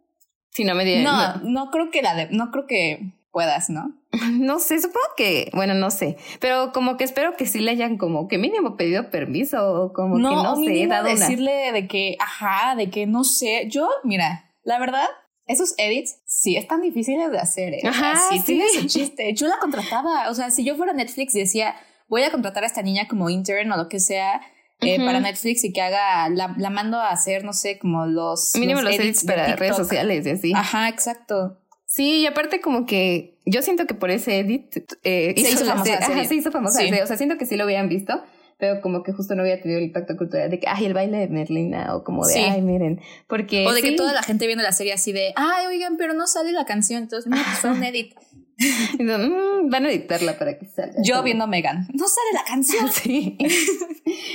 [0.50, 1.04] si no me dieran.
[1.04, 3.94] no, no creo que la de, no creo que puedas, ¿no?
[4.32, 7.96] No sé, supongo que, bueno, no sé, pero como que espero que sí le hayan
[7.96, 11.20] como que mínimo pedido permiso o como no, que no sé, dado una.
[11.20, 15.06] decirle de que, ajá, de que no sé, yo, mira, la verdad,
[15.46, 17.82] esos edits sí están difíciles de hacer, ¿eh?
[17.88, 18.44] O sea, Ajá, sí, sí.
[18.44, 19.32] tiene su chiste.
[19.34, 21.76] Yo la contrataba, o sea, si yo fuera Netflix y decía,
[22.08, 24.40] voy a contratar a esta niña como intern o lo que sea
[24.80, 28.52] eh, para Netflix y que haga, la, la mando a hacer, no sé, como los...
[28.56, 30.52] Mínimo los, edits para redes sociales y así.
[30.54, 31.58] Ajá, exacto.
[31.96, 36.26] Sí, y aparte como que yo siento que por ese edit eh, se, hizo famosa,
[36.26, 36.82] se hizo famosa.
[37.02, 38.22] O sea, siento que sí lo habían visto,
[38.58, 41.16] pero como que justo no había tenido el impacto cultural de que, ay, el baile
[41.16, 43.66] de Merlina, o como de, ay, miren, porque...
[43.66, 46.26] O de que toda la gente viendo la serie así de, ay, oigan, pero no
[46.26, 48.12] sale la canción, entonces, no, pues fue un edit.
[48.98, 50.96] Mm, van a editarla para que salga.
[51.02, 52.88] Yo viendo Megan, no sale la canción.
[52.92, 53.36] Sí.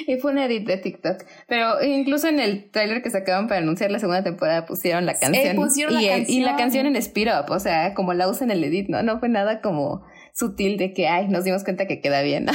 [0.07, 1.23] y fue un edit de TikTok.
[1.47, 5.55] Pero incluso en el trailer que sacaban para anunciar la segunda temporada pusieron la canción.
[5.55, 6.37] pusieron y, la canción.
[6.37, 9.01] y la canción en Speed Up, o sea, como la usan en el edit, ¿no?
[9.01, 10.03] No fue nada como
[10.33, 12.53] sutil de que, ay, nos dimos cuenta que queda bien, ¿no?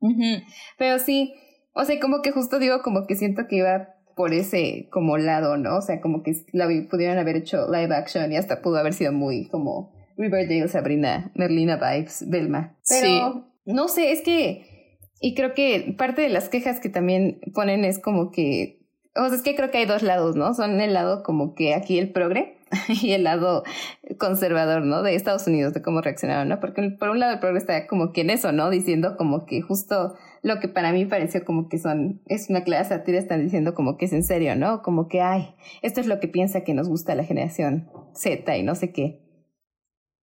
[0.78, 1.34] Pero sí,
[1.72, 5.56] o sea, como que justo digo, como que siento que iba por ese como lado,
[5.56, 5.76] ¿no?
[5.76, 9.12] O sea, como que la pudieron haber hecho live action y hasta pudo haber sido
[9.12, 12.76] muy como Riverdale, Sabrina, Merlina Vibes, Belma.
[12.88, 17.84] Pero no sé, es que, y creo que parte de las quejas que también ponen
[17.84, 18.80] es como que,
[19.14, 20.54] o sea, es que creo que hay dos lados, ¿no?
[20.54, 22.58] Son el lado como que aquí el progre
[23.02, 23.64] y el lado
[24.18, 25.02] conservador, ¿no?
[25.02, 26.60] De Estados Unidos, de cómo reaccionaron, ¿no?
[26.60, 28.70] Porque por un lado el progre está como que en eso, ¿no?
[28.70, 32.84] Diciendo como que justo lo que para mí pareció como que son, es una clara
[32.84, 34.82] sátira, están diciendo como que es en serio, ¿no?
[34.82, 38.62] Como que, ay, esto es lo que piensa que nos gusta la generación Z y
[38.62, 39.25] no sé qué.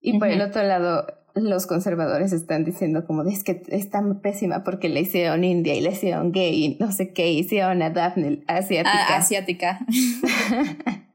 [0.06, 4.64] Y por el otro lado, los conservadores están diciendo como, es que es tan pésima
[4.66, 8.44] porque le hicieron india y le hicieron gay y no sé qué, hicieron a Daphne
[8.48, 9.08] asiática.
[9.08, 9.80] Ah, asiática.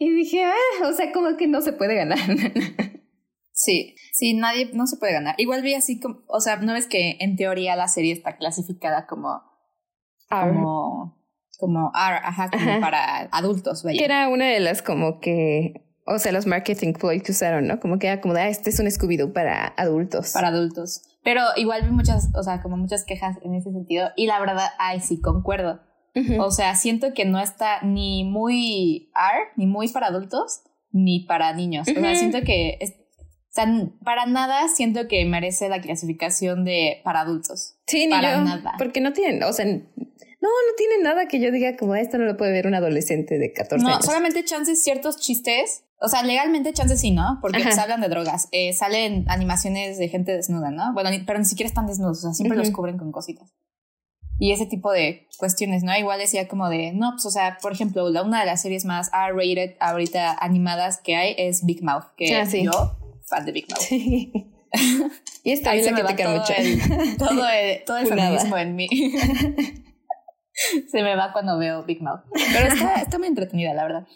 [0.00, 2.18] y dije, ah, o sea, como que no se puede ganar.
[3.52, 5.34] sí, sí, nadie, no se puede ganar.
[5.36, 9.06] Igual vi así como, o sea, no ves que en teoría la serie está clasificada
[9.06, 9.42] como...
[10.30, 11.14] Como...
[11.58, 16.46] Como ajá, como para adultos, Que era una de las como que o sea, los
[16.46, 17.80] marketing ploy que usaron, ¿no?
[17.80, 20.32] Como que era como de, ah, este es un Scooby-Doo para adultos.
[20.32, 21.02] Para adultos.
[21.24, 24.10] Pero igual vi muchas, o sea, como muchas quejas en ese sentido.
[24.14, 25.80] Y la verdad, ay, sí, concuerdo.
[26.38, 31.52] O sea, siento que no está ni muy R, ni muy para adultos, ni para
[31.52, 31.86] niños.
[31.88, 32.86] O sea, siento que, o
[33.50, 33.66] sea,
[34.02, 37.74] para nada siento que merece la clasificación de para adultos.
[37.86, 38.74] Sí, ni para nada.
[38.78, 42.24] Porque no tienen, o sea, no, no tiene nada que yo diga como esto no
[42.24, 43.98] lo puede ver un adolescente de 14 años.
[43.98, 47.38] No, solamente chances ciertos chistes o sea, legalmente chances sí, ¿no?
[47.40, 48.48] Porque se hablan de drogas.
[48.52, 50.92] Eh, salen animaciones de gente desnuda, ¿no?
[50.92, 53.52] Bueno, pero ni siquiera están desnudos, o sea, siempre los cubren con cositas.
[54.38, 55.96] Y ese tipo de cuestiones, ¿no?
[55.96, 58.84] Igual decía como de, no, pues, o sea, por ejemplo, la, una de las series
[58.84, 63.66] más R-rated ahorita animadas que hay es Big Mouth, que ah, yo, fan de Big
[63.70, 63.90] Mouth.
[65.42, 66.52] y está ahí se me va todo mucho.
[66.54, 68.88] El, todo el, todo el feminismo en mí.
[70.90, 72.20] se me va cuando veo Big Mouth.
[72.52, 74.06] Pero está, está muy entretenida, la verdad.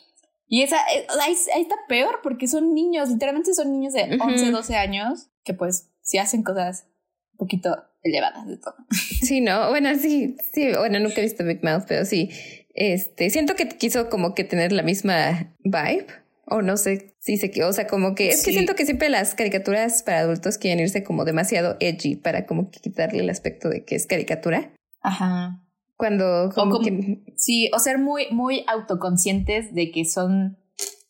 [0.52, 4.74] Y esa, eh, ahí, está peor porque son niños, literalmente son niños de 11, 12
[4.74, 6.88] años que pues sí hacen cosas
[7.34, 8.74] un poquito elevadas de todo.
[9.22, 12.30] Sí, no, bueno, sí, sí, bueno, nunca he visto Big Mouth, pero sí,
[12.74, 16.06] este, siento que quiso como que tener la misma vibe.
[16.46, 19.36] O no sé si se o sea, como que es que siento que siempre las
[19.36, 23.84] caricaturas para adultos quieren irse como demasiado edgy para como que quitarle el aspecto de
[23.84, 24.72] que es caricatura.
[25.00, 25.60] Ajá.
[26.00, 27.22] Cuando como, que...
[27.36, 30.56] Sí, o ser muy, muy autoconscientes de que son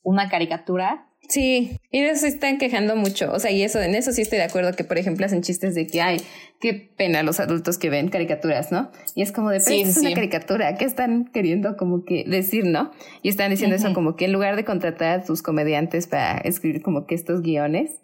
[0.02, 1.06] una caricatura.
[1.28, 3.32] Sí, y de eso se están quejando mucho.
[3.32, 5.76] O sea, y eso, en eso sí estoy de acuerdo que, por ejemplo, hacen chistes
[5.76, 6.20] de que, ay,
[6.60, 8.90] qué pena los adultos que ven caricaturas, ¿no?
[9.14, 12.90] Y es como de, pero es una caricatura, ¿qué están queriendo como que decir, no?
[13.22, 16.82] Y están diciendo eso como que en lugar de contratar a sus comediantes para escribir
[16.82, 18.00] como que estos guiones,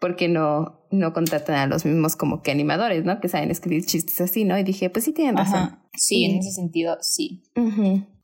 [0.00, 3.20] porque no, no contratan a los mismos como que animadores, ¿no?
[3.20, 4.58] Que saben escribir chistes así, ¿no?
[4.58, 5.78] Y dije, pues sí tienen razón.
[5.94, 7.44] Sí, en ese sentido, sí.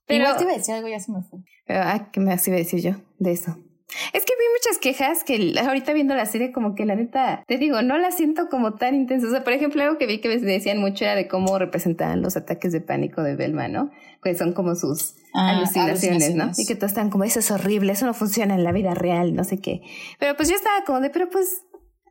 [0.06, 1.40] Pero te iba a decir algo, ya se me fue.
[1.68, 3.56] ah, ¿qué me iba a decir yo de eso?
[4.12, 7.58] Es que vi muchas quejas que ahorita viendo la serie como que la neta, te
[7.58, 9.28] digo, no la siento como tan intensa.
[9.28, 12.36] O sea, por ejemplo, algo que vi que decían mucho era de cómo representaban los
[12.36, 13.90] ataques de pánico de Belma, ¿no?
[14.22, 16.50] Que son como sus ah, alucinaciones, ¿no?
[16.56, 19.34] Y que todos están como, eso es horrible, eso no funciona en la vida real,
[19.34, 19.82] no sé qué.
[20.18, 21.62] Pero pues yo estaba como de, pero pues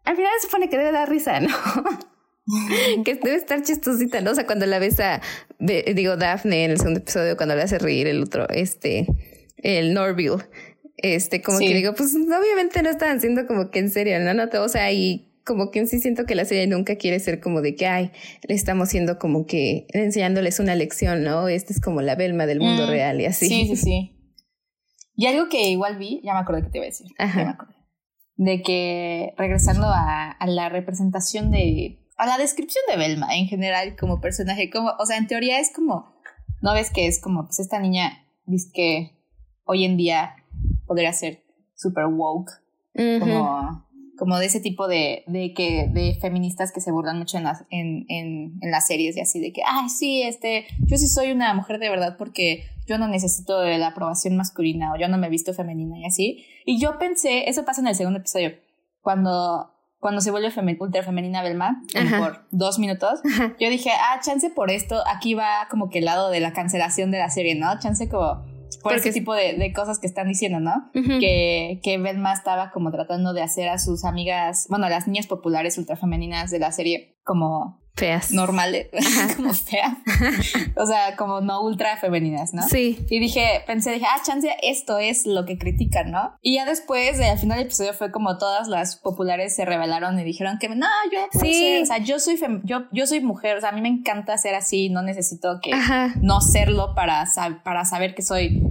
[0.05, 1.49] al final se supone que debe dar risa, ¿no?
[3.03, 4.31] que debe estar chistosita, ¿no?
[4.31, 5.21] O sea, cuando la ves a,
[5.59, 9.07] digo, Daphne en el segundo episodio, cuando le hace reír el otro, este,
[9.57, 10.43] el Norville,
[11.01, 14.33] este, como que digo, pues obviamente no están haciendo como que en serio, ¿no?
[14.33, 17.39] no o sea, y como que en sí siento que la serie nunca quiere ser
[17.39, 18.11] como de que, ay,
[18.47, 21.47] le estamos haciendo como que enseñándoles una lección, ¿no?
[21.47, 23.47] Esta es como la Belma del mundo mm, real y así.
[23.47, 24.15] Sí, sí, sí.
[25.15, 27.07] Y algo que igual vi, ya me acordé que te iba a decir.
[27.17, 27.39] Ajá.
[27.39, 27.79] Ya me acordé
[28.39, 34.21] de que regresando a, la representación de, a la descripción de Belma en general como
[34.21, 36.13] personaje, como, o sea, en teoría es como,
[36.61, 39.11] no ves que es como, pues esta niña, dice que
[39.65, 40.35] hoy en día
[40.89, 41.43] podría ser
[41.75, 42.51] super woke,
[43.19, 43.85] como,
[44.17, 47.63] como de ese tipo de, de, que, de feministas que se burlan mucho en las,
[47.69, 51.31] en, en, en las series y así, de que, ay, sí, este, yo sí soy
[51.31, 55.19] una mujer de verdad porque yo no necesito de la aprobación masculina o yo no
[55.19, 56.43] me he visto femenina y así.
[56.65, 58.53] Y yo pensé, eso pasa en el segundo episodio,
[59.01, 61.83] cuando, cuando se vuelve ultra femenina Belma,
[62.17, 63.21] por dos minutos,
[63.59, 67.11] yo dije, ah, chance por esto, aquí va como que el lado de la cancelación
[67.11, 67.77] de la serie, ¿no?
[67.79, 70.89] Chance como por ese tipo de, de, cosas que están diciendo, ¿no?
[70.93, 75.27] Que, que Belma estaba como tratando de hacer a sus amigas, bueno, a las niñas
[75.27, 78.31] populares ultrafemeninas de la serie como feas.
[78.31, 78.87] Normales,
[79.35, 79.93] como feas.
[80.75, 82.67] o sea, como no ultra femeninas, ¿no?
[82.67, 83.05] Sí.
[83.09, 86.37] Y dije, pensé, dije, ah, chance, esto es lo que critican, ¿no?
[86.41, 90.23] Y ya después, al final del episodio fue como todas las populares se rebelaron y
[90.23, 91.79] dijeron que no, yo sí.
[91.81, 94.55] o sea, yo soy yo, yo soy mujer, o sea, a mí me encanta ser
[94.55, 95.71] así, no necesito que
[96.21, 97.25] no serlo para,
[97.63, 98.61] para saber que soy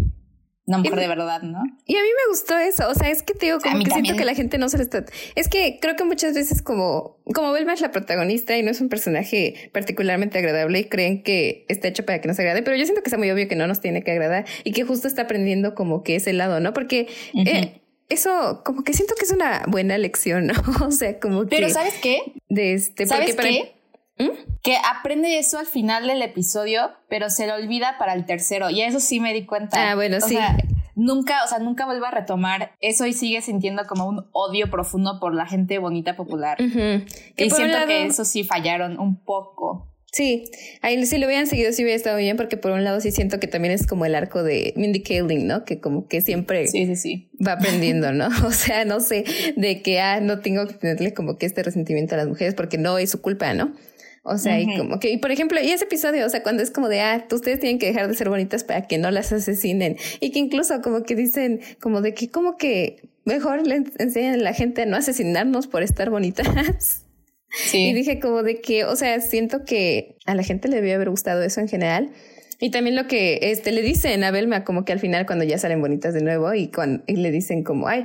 [0.68, 1.62] una mujer de verdad, ¿no?
[1.86, 4.14] Y a mí me gustó eso, o sea, es que te digo, como que siento
[4.16, 5.04] que la gente no se lo está...
[5.34, 8.80] Es que creo que muchas veces como, como Belma es la protagonista y no es
[8.80, 12.84] un personaje particularmente agradable y creen que está hecho para que nos agrade, pero yo
[12.84, 15.22] siento que está muy obvio que no nos tiene que agradar y que justo está
[15.22, 16.72] aprendiendo como que ese lado, ¿no?
[16.72, 17.08] Porque...
[17.34, 20.54] Eh, eso como que siento que es una buena lección, ¿no?
[20.86, 21.56] O sea, como que...
[21.56, 22.20] Pero ¿sabes qué?
[22.48, 23.77] De este, ¿Sabes qué?
[24.18, 24.58] ¿Mm?
[24.62, 28.70] Que aprende eso al final del episodio, pero se lo olvida para el tercero.
[28.70, 29.90] Y eso sí me di cuenta.
[29.90, 30.38] Ah, bueno, sí.
[30.94, 35.18] nunca, o sea, nunca vuelve a retomar eso y sigue sintiendo como un odio profundo
[35.20, 36.58] por la gente bonita popular.
[36.60, 39.88] Y siento que eso sí fallaron un poco.
[40.10, 40.50] Sí,
[40.80, 43.38] ahí si lo hubieran seguido sí hubiera estado bien porque por un lado sí siento
[43.38, 45.64] que también es como el arco de Mindy Kaling, ¿no?
[45.64, 47.30] Que como que siempre sí, sí, sí.
[47.46, 48.28] va aprendiendo, ¿no?
[48.46, 49.24] O sea, no sé,
[49.56, 52.78] de que, ah, no tengo que tenerle como que este resentimiento a las mujeres porque
[52.78, 53.74] no es su culpa, ¿no?
[54.28, 56.70] O sea, y como que, y por ejemplo, y ese episodio, o sea, cuando es
[56.70, 59.96] como de, ah, ustedes tienen que dejar de ser bonitas para que no las asesinen.
[60.20, 64.42] Y que incluso como que dicen, como de que, como que mejor le enseñan a
[64.42, 67.04] la gente a no asesinarnos por estar bonitas.
[67.50, 67.88] Sí.
[67.88, 71.08] Y dije como de que, o sea, siento que a la gente le debió haber
[71.08, 72.10] gustado eso en general.
[72.60, 75.58] Y también lo que este le dicen a Belma, como que al final cuando ya
[75.58, 78.02] salen bonitas de nuevo y, cuando, y le dicen como, ay,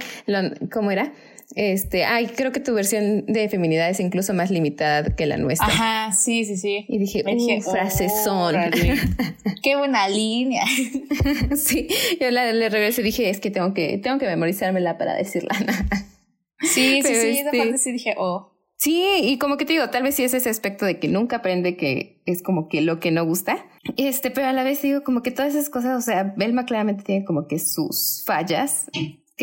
[0.71, 1.11] ¿cómo era?
[1.55, 5.67] Este, ay, creo que tu versión de feminidad es incluso más limitada que la nuestra.
[5.67, 6.85] Ajá, sí, sí, sí.
[6.87, 8.55] Y dije, Me dije, frasezón.
[9.63, 10.63] Qué buena línea.
[11.55, 11.87] sí,
[12.19, 15.55] yo la, le regresé y dije, es que tengo que, tengo que memorizármela para decirla.
[16.59, 18.51] sí, sí, sí, este, parte sí dije, oh.
[18.77, 21.37] Sí, y como que te digo, tal vez sí es ese aspecto de que nunca
[21.37, 23.65] aprende que es como que lo que no gusta.
[23.95, 27.03] Este, pero a la vez digo como que todas esas cosas, o sea, Belma claramente
[27.03, 28.87] tiene como que sus fallas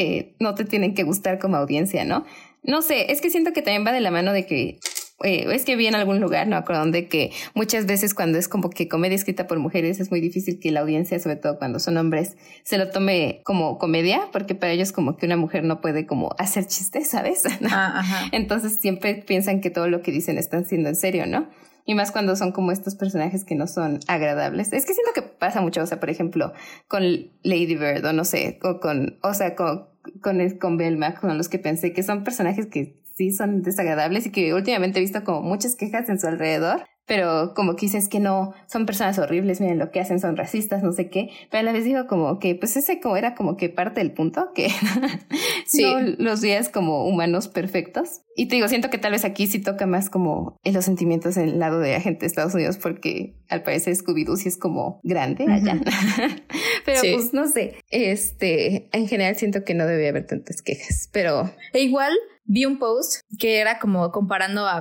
[0.00, 2.24] que no te tienen que gustar como audiencia, ¿no?
[2.62, 4.78] No sé, es que siento que también va de la mano de que
[5.22, 8.48] eh, es que vi en algún lugar, no acuerdo de que muchas veces cuando es
[8.48, 11.78] como que comedia escrita por mujeres es muy difícil que la audiencia, sobre todo cuando
[11.80, 15.82] son hombres, se lo tome como comedia, porque para ellos como que una mujer no
[15.82, 17.42] puede como hacer chistes, ¿sabes?
[17.70, 21.46] Ah, Entonces siempre piensan que todo lo que dicen están siendo en serio, ¿no?
[21.84, 24.72] Y más cuando son como estos personajes que no son agradables.
[24.72, 26.52] Es que siento que pasa mucho, o sea, por ejemplo,
[26.88, 27.02] con
[27.42, 29.89] Lady Bird o no sé, o con, o sea, con,
[30.20, 34.30] con, con Belma, con los que pensé que son personajes que sí son desagradables y
[34.30, 38.20] que últimamente he visto como muchas quejas en su alrededor pero como que dices que
[38.20, 41.64] no, son personas horribles, miren lo que hacen, son racistas, no sé qué, pero a
[41.64, 44.68] la vez digo como que, pues ese como era como que parte del punto, que
[45.66, 45.82] sí.
[45.82, 48.20] no los días como humanos perfectos.
[48.36, 51.36] Y te digo, siento que tal vez aquí sí toca más como en los sentimientos
[51.36, 55.00] en el lado de agente de Estados Unidos, porque al parecer Scooby-Doo sí es como
[55.02, 55.80] grande allá.
[56.84, 61.52] pero pues no sé, este, en general siento que no debe haber tantas quejas, pero...
[61.72, 62.12] E igual
[62.44, 64.80] vi un post que era como comparando a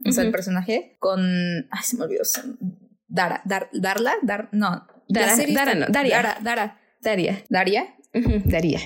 [0.00, 1.20] Belma o sea, el personaje, con.
[1.70, 2.22] Ay, se me olvidó.
[3.06, 4.86] Dara, Dar, Darla, Dar, no.
[5.08, 6.16] Dara, Dara, no, Daria.
[6.16, 6.80] Dara, Dara.
[7.00, 7.42] Daria.
[7.48, 7.94] Daria.
[8.44, 8.80] Daria.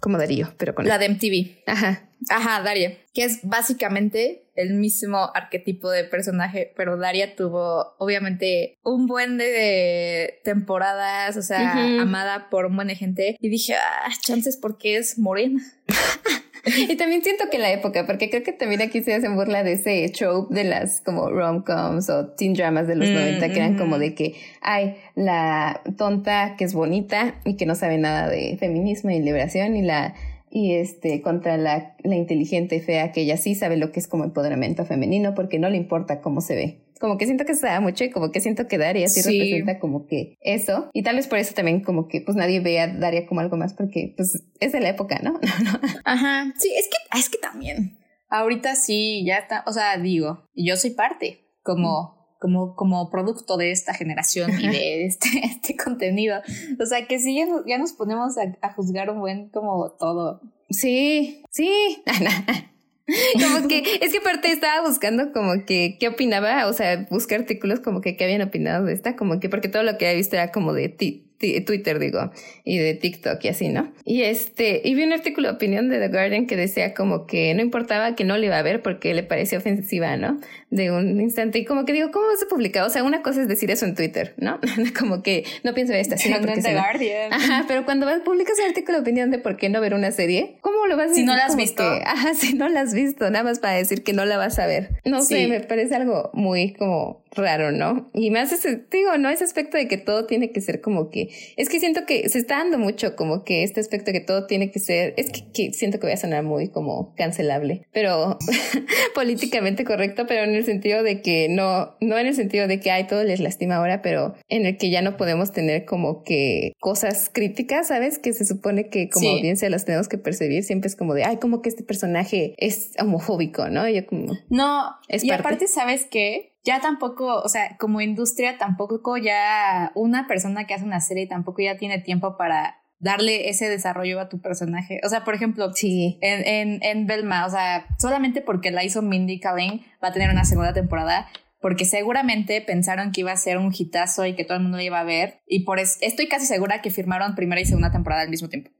[0.00, 0.86] Como Darío, pero con.
[0.86, 1.62] La de MTV.
[1.66, 2.02] Ajá.
[2.28, 2.98] Ajá, Daria.
[3.14, 10.40] Que es básicamente el mismo arquetipo de personaje, pero Daria tuvo, obviamente, un buen de
[10.44, 13.36] temporadas, o sea, amada por un buen de gente.
[13.40, 15.62] Y dije, ah, chances porque es morena.
[16.66, 19.62] y también siento que en la época, porque creo que también aquí se hacen burla
[19.62, 23.78] de ese trope de las como rom-coms o teen dramas de los 90 que eran
[23.78, 28.56] como de que hay la tonta que es bonita y que no sabe nada de
[28.58, 30.14] feminismo y liberación y la
[30.50, 34.08] y este contra la, la inteligente y fea que ella sí sabe lo que es
[34.08, 37.66] como empoderamiento femenino porque no le importa cómo se ve como que siento que se
[37.66, 40.90] da mucho y como que siento que Daria sí, representa como que eso.
[40.92, 43.56] Y tal vez por eso también como que pues nadie ve a Daria como algo
[43.56, 45.38] más porque pues es de la época, ¿no?
[46.04, 46.52] Ajá.
[46.56, 47.98] Sí, es que, es que también.
[48.28, 53.70] Ahorita sí, ya está, o sea, digo, yo soy parte como, como, como producto de
[53.70, 56.40] esta generación y de este, este contenido.
[56.80, 60.40] O sea, que sí, ya, nos ponemos a, a juzgar un buen como todo.
[60.70, 62.02] Sí, sí.
[63.42, 67.80] como que, es que aparte estaba buscando como que qué opinaba, o sea, buscar artículos
[67.80, 70.36] como que qué habían opinado de esta, como que porque todo lo que había visto
[70.36, 72.30] era como de ti Twitter, digo,
[72.64, 73.92] y de TikTok y así, ¿no?
[74.04, 77.54] Y este, y vi un artículo de opinión de The Guardian que decía como que
[77.54, 80.38] no importaba que no le iba a ver porque le parecía ofensiva, ¿no?
[80.70, 81.58] De un instante.
[81.58, 82.84] Y como que digo, ¿cómo se publica?
[82.84, 84.60] O sea, una cosa es decir eso en Twitter, ¿no?
[84.98, 87.32] como que no pienso ver esta sino porque The Guardian.
[87.32, 90.58] Ajá, pero cuando publicas un artículo de opinión de por qué no ver una serie,
[90.60, 91.24] ¿cómo lo vas a decir?
[91.24, 91.82] Si no la has visto.
[92.04, 94.66] ajá, si no la has visto, nada más para decir que no la vas a
[94.66, 95.00] ver.
[95.04, 98.10] No sé, me parece algo muy como raro, ¿no?
[98.14, 101.25] Y más ese, digo, no ese aspecto de que todo tiene que ser como que,
[101.56, 104.46] es que siento que se está dando mucho como que este aspecto de que todo
[104.46, 108.38] tiene que ser, es que, siento que voy a sonar muy como cancelable, pero
[109.14, 112.90] políticamente correcto, pero en el sentido de que no, no en el sentido de que
[112.90, 116.72] hay todo les lastima ahora, pero en el que ya no podemos tener como que
[116.80, 118.18] cosas críticas, ¿sabes?
[118.18, 121.36] Que se supone que como audiencia las tenemos que percibir, siempre es como de, ay,
[121.38, 123.88] como que este personaje es homofóbico, ¿no?
[123.88, 124.34] Yo como...
[124.48, 126.55] No, es y aparte, ¿sabes qué?
[126.66, 131.62] Ya tampoco, o sea, como industria tampoco ya una persona que hace una serie tampoco
[131.62, 135.00] ya tiene tiempo para darle ese desarrollo a tu personaje.
[135.04, 136.18] O sea, por ejemplo, sí.
[136.20, 140.28] en, en, en Belma, o sea, solamente porque la hizo Mindy Kaling va a tener
[140.30, 141.28] una segunda temporada,
[141.60, 144.98] porque seguramente pensaron que iba a ser un hitazo y que todo el mundo iba
[144.98, 148.28] a ver, y por eso estoy casi segura que firmaron primera y segunda temporada al
[148.28, 148.70] mismo tiempo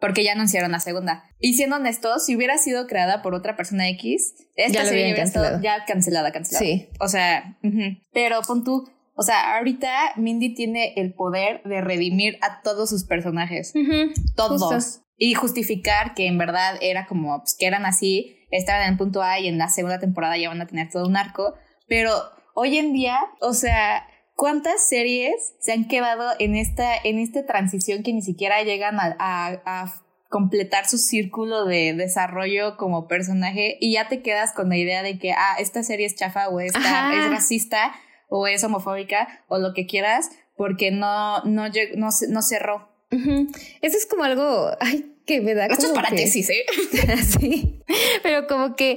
[0.00, 1.24] porque ya anunciaron la segunda.
[1.38, 5.60] Y siendo honestos, si hubiera sido creada por otra persona X, esta serie hubiera estado
[5.60, 6.64] ya cancelada, cancelada.
[6.64, 6.88] Sí.
[6.98, 7.58] O sea,
[8.12, 13.04] pero pon tú, o sea, ahorita Mindy tiene el poder de redimir a todos sus
[13.04, 13.74] personajes.
[14.34, 15.02] Todos.
[15.16, 19.22] Y justificar que en verdad era como, pues, que eran así, estaban en el punto
[19.22, 21.54] A y en la segunda temporada ya van a tener todo un arco.
[21.86, 22.14] Pero
[22.54, 24.06] hoy en día, o sea,
[24.40, 29.94] ¿Cuántas series se han quedado en esta, en esta transición que ni siquiera llegan a,
[30.30, 35.18] completar su círculo de desarrollo como personaje y ya te quedas con la idea de
[35.18, 37.92] que, ah, esta serie es chafa o esta es racista
[38.30, 41.64] o es homofóbica o lo que quieras porque no, no,
[41.96, 42.88] no, no cerró.
[43.10, 46.64] Eso es como algo, ay, que me da Esto es paréntesis, ¿eh?
[47.38, 47.82] sí,
[48.22, 48.96] pero como que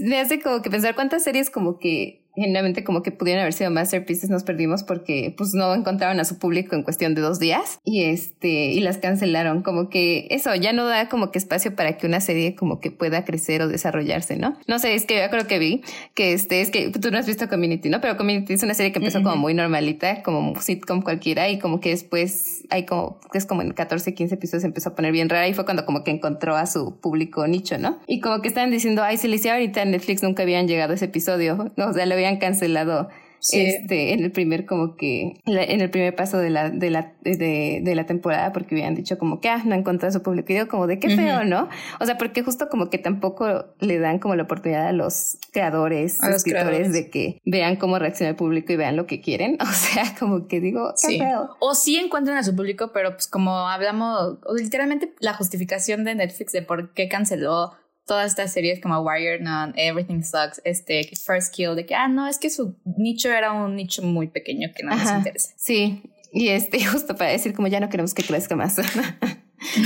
[0.00, 3.70] me hace como que pensar cuántas series como que genuinamente como que pudieran haber sido
[3.70, 7.80] masterpieces nos perdimos porque pues no encontraron a su público en cuestión de dos días
[7.84, 9.62] y este y las cancelaron.
[9.62, 12.90] Como que eso ya no da como que espacio para que una serie como que
[12.90, 15.82] pueda crecer o desarrollarse no no sé es que yo creo que vi
[16.14, 18.92] que este es que tú no has visto Community no pero Community es una serie
[18.92, 23.38] que empezó como muy normalita como sitcom cualquiera y como que después hay como que
[23.38, 26.04] es como en 14 15 episodios empezó a poner bien rara y fue cuando como
[26.04, 29.36] que encontró a su público nicho no y como que estaban diciendo ay si le
[29.36, 33.08] hiciera ahorita en Netflix nunca habían llegado a ese episodio no o sea habían cancelado
[33.52, 37.80] este en el primer como que en el primer paso de la de la de,
[37.82, 40.68] de, la temporada porque habían dicho como que ah no encontrado su público y digo
[40.68, 44.34] como de qué feo no o sea porque justo como que tampoco le dan como
[44.36, 48.72] la oportunidad a los creadores a los escritores de que vean cómo reacciona el público
[48.72, 49.58] y vean lo que quieren.
[49.70, 51.56] O sea como que digo qué feo.
[51.60, 56.52] O sí encuentran a su público pero pues como hablamos literalmente la justificación de Netflix
[56.52, 57.72] de por qué canceló
[58.10, 62.26] todas estas series como Wired, no, Everything Sucks, este, First Kill, de que, ah, no,
[62.26, 65.50] es que su nicho era un nicho muy pequeño que no nos interesa.
[65.56, 68.74] Sí, y este, justo para decir como ya no queremos que crezca más.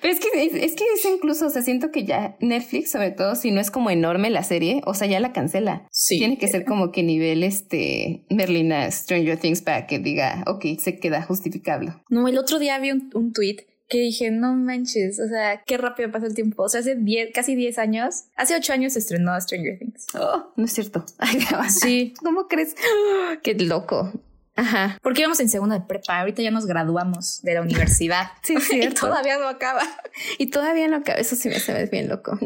[0.00, 3.34] pero es que es, que es incluso, o sea, siento que ya Netflix, sobre todo
[3.34, 5.86] si no es como enorme la serie, o sea, ya la cancela.
[5.90, 6.16] Sí.
[6.16, 10.98] Tiene que ser como que nivel este Merlina Stranger Things para que diga, ok, se
[10.98, 11.92] queda justificable.
[12.08, 15.78] No, el otro día vi un, un tweet que dije, no manches, o sea, qué
[15.78, 16.62] rápido pasa el tiempo.
[16.62, 20.06] O sea, hace diez, casi 10 años, hace 8 años se estrenó Stranger Things.
[20.14, 21.04] Oh, no es cierto.
[21.68, 22.14] sí.
[22.22, 22.74] ¿Cómo crees?
[23.42, 24.12] qué loco.
[24.56, 24.98] Ajá.
[25.02, 28.28] Porque íbamos en segundo de prepa, ahorita ya nos graduamos de la universidad.
[28.42, 29.06] sí, cierto.
[29.06, 29.82] y todavía no acaba.
[30.38, 31.18] Y todavía no acaba.
[31.18, 32.38] Eso sí me hace bien loco.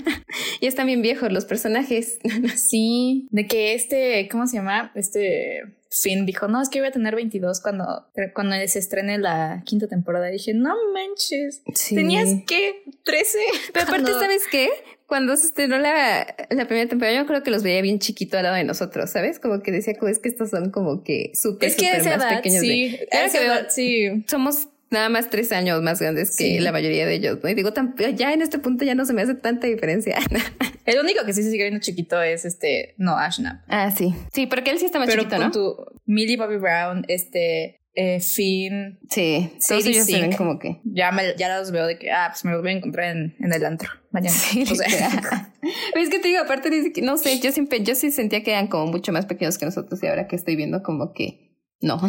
[0.60, 2.18] y están bien viejos los personajes.
[2.56, 3.28] sí.
[3.30, 4.92] De que este, ¿cómo se llama?
[4.94, 9.62] Este Finn dijo, no, es que voy a tener 22 cuando, cuando se estrene la
[9.64, 10.28] quinta temporada.
[10.28, 13.38] Y dije, no manches, tenías que 13.
[13.72, 14.68] Pero aparte, ¿sabes qué?
[15.06, 18.42] Cuando se estrenó la, la, primera temporada, yo creo que los veía bien chiquito al
[18.42, 19.40] lado de nosotros, ¿sabes?
[19.40, 22.60] Como que decía, es que estos son como que súper, súper más pequeños.
[22.60, 24.24] Sí, de, sí.
[24.28, 27.48] Somos nada más tres años más grandes que la mayoría de ellos, ¿no?
[27.48, 27.70] Y digo,
[28.14, 30.18] ya en este punto ya no se me hace tanta diferencia.
[30.86, 33.62] El único que sí se sigue viendo chiquito es este, no, Ashnap.
[33.68, 34.14] Ah, sí.
[34.32, 35.50] Sí, porque él sí está más Pero chiquito, ¿no?
[35.50, 35.76] Tu
[36.06, 38.98] Millie Bobby Brown, este, eh, Finn.
[39.10, 40.80] Sí, todos ellos se ven como que.
[40.84, 43.36] Ya, me, ya los veo de que, ah, pues me los voy a encontrar en,
[43.38, 44.34] en el antro mañana.
[44.34, 45.52] Sí, o sea.
[45.94, 46.70] es que te digo, aparte,
[47.02, 50.02] no sé, yo siempre, yo sí sentía que eran como mucho más pequeños que nosotros
[50.02, 51.47] y ahora que estoy viendo como que
[51.80, 52.00] no.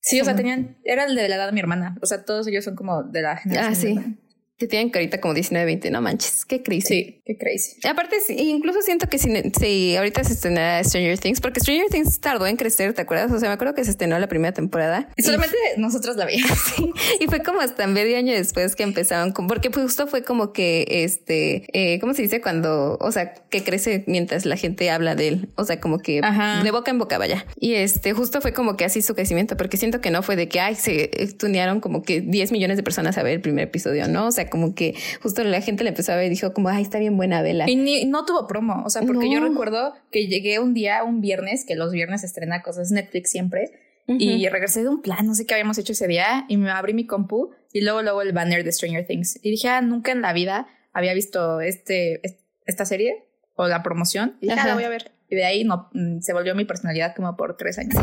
[0.00, 1.96] sí, o sea, tenían, era el de la edad de mi hermana.
[2.02, 3.72] O sea, todos ellos son como de la generación.
[3.72, 4.18] Ah, sí.
[4.58, 6.80] Que tienen carita como 19, 20, no manches, qué crazy.
[6.86, 7.76] Sí, qué crazy.
[7.86, 12.46] Aparte, incluso siento que si, si ahorita se estrenara Stranger Things, porque Stranger Things tardó
[12.46, 13.30] en crecer, ¿te acuerdas?
[13.32, 15.10] O sea, me acuerdo que se estrenó la primera temporada.
[15.16, 16.56] Y solamente nosotros la veíamos.
[16.76, 16.90] Sí,
[17.20, 21.64] y fue como hasta medio año después que empezaron, porque justo fue como que, este,
[21.72, 22.40] eh, ¿cómo se dice?
[22.40, 26.20] Cuando, o sea, que crece mientras la gente habla de él, o sea, como que
[26.62, 27.46] de boca en boca, vaya.
[27.60, 30.48] Y este, justo fue como que así su crecimiento, porque siento que no fue de
[30.48, 34.08] que, ay, se tunearon como que 10 millones de personas a ver el primer episodio,
[34.08, 34.26] ¿no?
[34.26, 36.82] O sea, como que justo la gente le empezó a ver y dijo como, ay,
[36.82, 37.68] está bien buena, vela.
[37.68, 41.64] Y no tuvo promo, o sea, porque yo recuerdo que llegué un día, un viernes,
[41.66, 43.72] que los viernes estrena cosas Netflix siempre,
[44.08, 46.94] y regresé de un plan, no sé qué habíamos hecho ese día, y me abrí
[46.94, 49.38] mi compu y luego luego el banner de Stranger Things.
[49.42, 52.20] Y dije, ah, nunca en la vida había visto este,
[52.64, 54.36] esta serie o la promoción.
[54.40, 55.12] Y dije, ah, la voy a ver.
[55.28, 57.96] Y de ahí no, mm, se volvió mi personalidad como por tres años.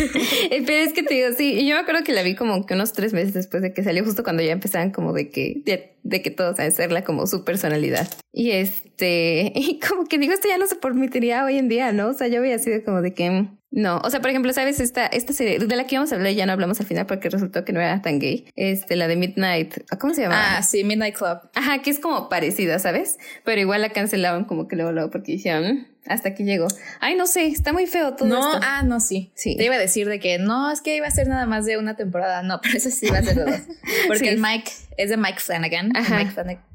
[0.66, 2.74] Pero es que te digo, sí, y yo me acuerdo que la vi como que
[2.74, 5.62] unos tres meses después de que salió, justo cuando ya empezaban como de que,
[6.02, 8.08] de, que todos a hacerla como su personalidad.
[8.32, 12.08] Y este, y como que digo, esto ya no se permitiría hoy en día, ¿no?
[12.08, 14.80] O sea, yo había sido como de que, no, o sea, por ejemplo, ¿sabes?
[14.80, 17.30] Esta, esta serie de la que íbamos a hablar ya no hablamos al final porque
[17.30, 18.46] resultó que no era tan gay.
[18.56, 20.58] Este, la de Midnight, ¿cómo se llama?
[20.58, 21.38] Ah, sí, Midnight Club.
[21.54, 23.18] Ajá, que es como parecida, ¿sabes?
[23.44, 26.66] Pero igual la cancelaban como que luego, luego porque dijeron, hasta aquí llegó.
[26.98, 28.60] Ay, no sé, está muy feo todo no, esto.
[28.62, 29.30] ah, no, sí.
[29.34, 29.56] Sí.
[29.56, 31.78] Te iba a decir de que no, es que iba a ser nada más de
[31.78, 32.42] una temporada.
[32.42, 33.60] No, pero eso sí va a ser de dos.
[34.08, 35.96] Porque el Mike es de Mike Flanagan.
[35.96, 36.16] Ajá.
[36.16, 36.69] Mike Flanagan.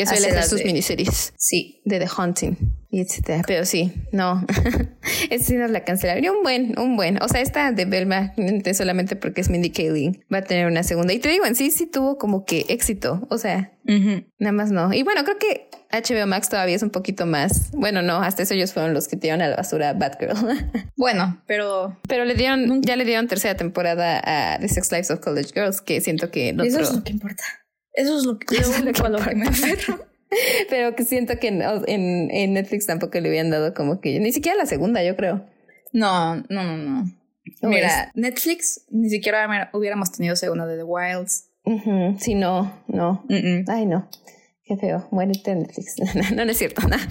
[0.00, 1.32] Que suele hacer sus miniseries.
[1.36, 1.82] Sí.
[1.84, 2.56] De The Haunting
[2.90, 3.42] y etcétera.
[3.46, 4.44] Pero sí, no.
[5.30, 6.24] Esta sí nos la cancelaron.
[6.36, 7.22] Un buen, un buen.
[7.22, 8.34] O sea, esta de Belma,
[8.74, 11.12] solamente porque es Mindy Kaling, va a tener una segunda.
[11.12, 13.26] Y te digo, en sí, sí tuvo como que éxito.
[13.30, 14.92] O sea, nada más no.
[14.92, 17.70] Y bueno, creo que HBO Max todavía es un poquito más.
[17.72, 20.34] Bueno, no, hasta eso ellos fueron los que tiraron a la basura a Batgirl.
[20.96, 21.96] bueno, pero.
[22.08, 25.80] Pero le dieron, ya le dieron tercera temporada a The Sex Lives of College Girls,
[25.80, 26.50] que siento que.
[26.64, 27.44] Eso es lo que importa.
[27.94, 29.46] Eso es lo que, Eso es lo que, me
[30.70, 31.60] Pero que siento que en,
[32.30, 35.44] en, Netflix tampoco le habían dado como que ni siquiera la segunda, yo creo.
[35.92, 37.04] No, no, no, no.
[37.62, 41.46] Mira, Netflix ni siquiera hubiéramos tenido segunda de The Wilds.
[42.18, 43.24] Sí, no, no.
[43.68, 44.08] Ay, no.
[44.64, 45.08] Qué feo.
[45.10, 45.96] Bueno, Netflix.
[46.36, 47.02] no, no, es cierto, nada.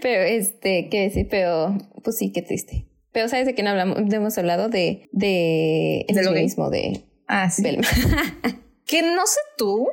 [0.00, 2.86] Pero este, qué decir, pero pues sí, qué triste.
[3.12, 7.50] Pero sabes de qué no hablamos, hemos hablado de de, de lo mismo de ah,
[7.50, 7.64] sí.
[8.86, 9.88] que no sé tú,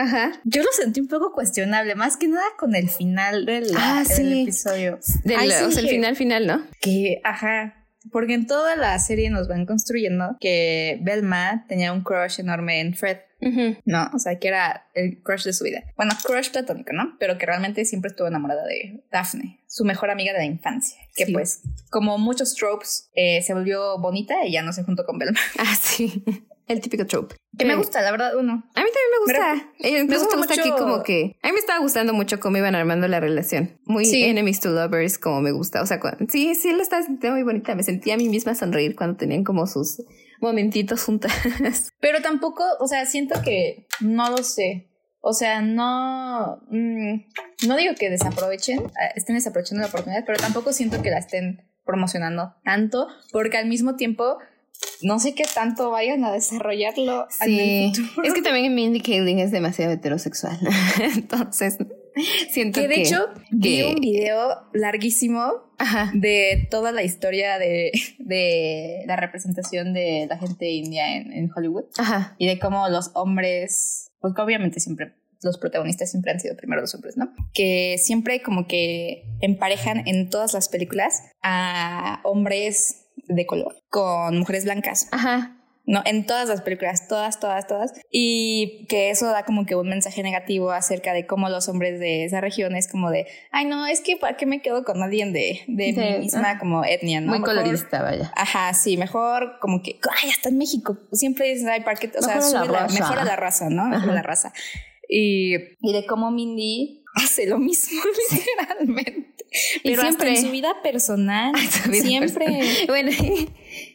[0.00, 0.32] Ajá.
[0.44, 4.98] Yo lo sentí un poco cuestionable, más que nada con el final del, ah, episodio.
[4.98, 6.62] o sea, el final final, ¿no?
[6.80, 7.86] Que, ajá.
[8.10, 12.94] Porque en toda la serie nos van construyendo que Belma tenía un crush enorme en
[12.94, 13.18] Fred.
[13.84, 15.84] No, o sea, que era el crush de su vida.
[15.96, 17.16] Bueno, crush platónico, ¿no?
[17.18, 21.00] Pero que realmente siempre estuvo enamorada de Daphne, su mejor amiga de la infancia.
[21.14, 25.18] Que pues, como muchos tropes, eh, se volvió bonita y ya no se juntó con
[25.18, 25.38] Belma.
[25.58, 26.22] Ah, sí.
[26.70, 27.34] El típico trope.
[27.58, 28.52] Que me gusta, la verdad, uno.
[28.52, 29.72] A mí también me gusta.
[29.80, 30.60] Eh, me, gusta, mucho...
[30.60, 31.36] aquí como que...
[31.42, 33.76] A mí me estaba gustando mucho cómo iban armando la relación.
[33.86, 35.82] Muy enemies to lovers, como me gusta.
[35.82, 37.74] O sea, sí, sí lo estaba sintiendo muy bonita.
[37.74, 40.00] Me sentía a mí misma sonreír cuando tenían como sus
[40.40, 41.32] momentitos juntas.
[42.00, 44.88] Pero tampoco, o sea, siento que no lo sé.
[45.22, 50.72] O sea, no, mm, no digo que desaprovechen, eh, estén desaprovechando la oportunidad, pero tampoco
[50.72, 54.38] siento que la estén promocionando tanto, porque al mismo tiempo
[55.02, 57.26] no sé qué tanto vayan a desarrollarlo.
[57.44, 57.92] Sí,
[58.24, 60.58] es que también Mindy Kaling es demasiado heterosexual.
[61.16, 61.78] Entonces,
[62.50, 62.88] siento que.
[62.88, 65.69] de hecho, vi un video larguísimo
[66.14, 71.84] de toda la historia de, de, la representación de la gente india en, Hollywood.
[71.98, 72.34] Ajá.
[72.38, 76.94] Y de cómo los hombres, pues obviamente siempre los protagonistas siempre han sido primero los
[76.94, 77.32] hombres, ¿no?
[77.54, 84.64] Que siempre como que emparejan en todas las películas a hombres de color con mujeres
[84.64, 85.08] blancas.
[85.12, 85.59] Ajá.
[85.90, 87.92] No, en todas las películas, todas, todas, todas.
[88.12, 92.24] Y que eso da como que un mensaje negativo acerca de cómo los hombres de
[92.24, 95.32] esa región es como de, ay, no, es que ¿para qué me quedo con alguien
[95.32, 97.32] de, de mi misma como etnia, no?
[97.32, 98.32] Muy colorista, vaya.
[98.36, 100.96] Ajá, sí, mejor como que, ay, hasta en México.
[101.10, 102.08] Siempre dices, ay, ¿para qué?
[102.16, 103.86] O sea, la mejora la raza, ¿no?
[103.88, 104.52] Mejora la raza.
[105.08, 109.44] Y, y de cómo Mindy hace lo mismo, literalmente.
[109.82, 111.52] Pero siempre en su vida personal,
[111.90, 112.86] siempre.
[112.86, 113.10] Bueno,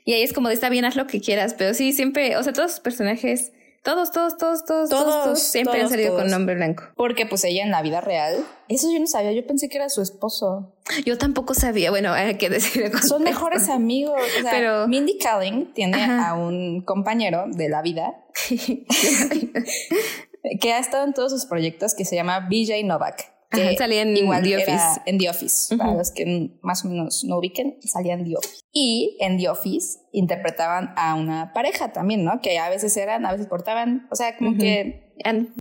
[0.04, 2.44] y ahí es como de está bien, haz lo que quieras, pero sí, siempre, o
[2.44, 3.52] sea, todos sus personajes,
[3.84, 6.86] todos, todos, todos, todos, todos, siempre han salido con nombre blanco.
[6.96, 9.90] Porque pues ella en la vida real, eso yo no sabía, yo pensé que era
[9.90, 10.74] su esposo.
[11.06, 12.92] Yo tampoco sabía, bueno, hay que decir.
[13.08, 14.20] Son mejores amigos.
[14.50, 18.26] pero Mindy Kaling tiene a un compañero de la vida
[20.60, 24.16] que ha estado en todos sus proyectos que se llama BJ Novak que salía en
[24.16, 25.02] igual The Office.
[25.06, 28.62] En The Office, para los que más o menos no ubiquen, salían The Office.
[28.72, 32.42] Y en The Office interpretaban a una pareja también, ¿no?
[32.42, 35.14] Que a veces eran, a veces portaban, o sea, como que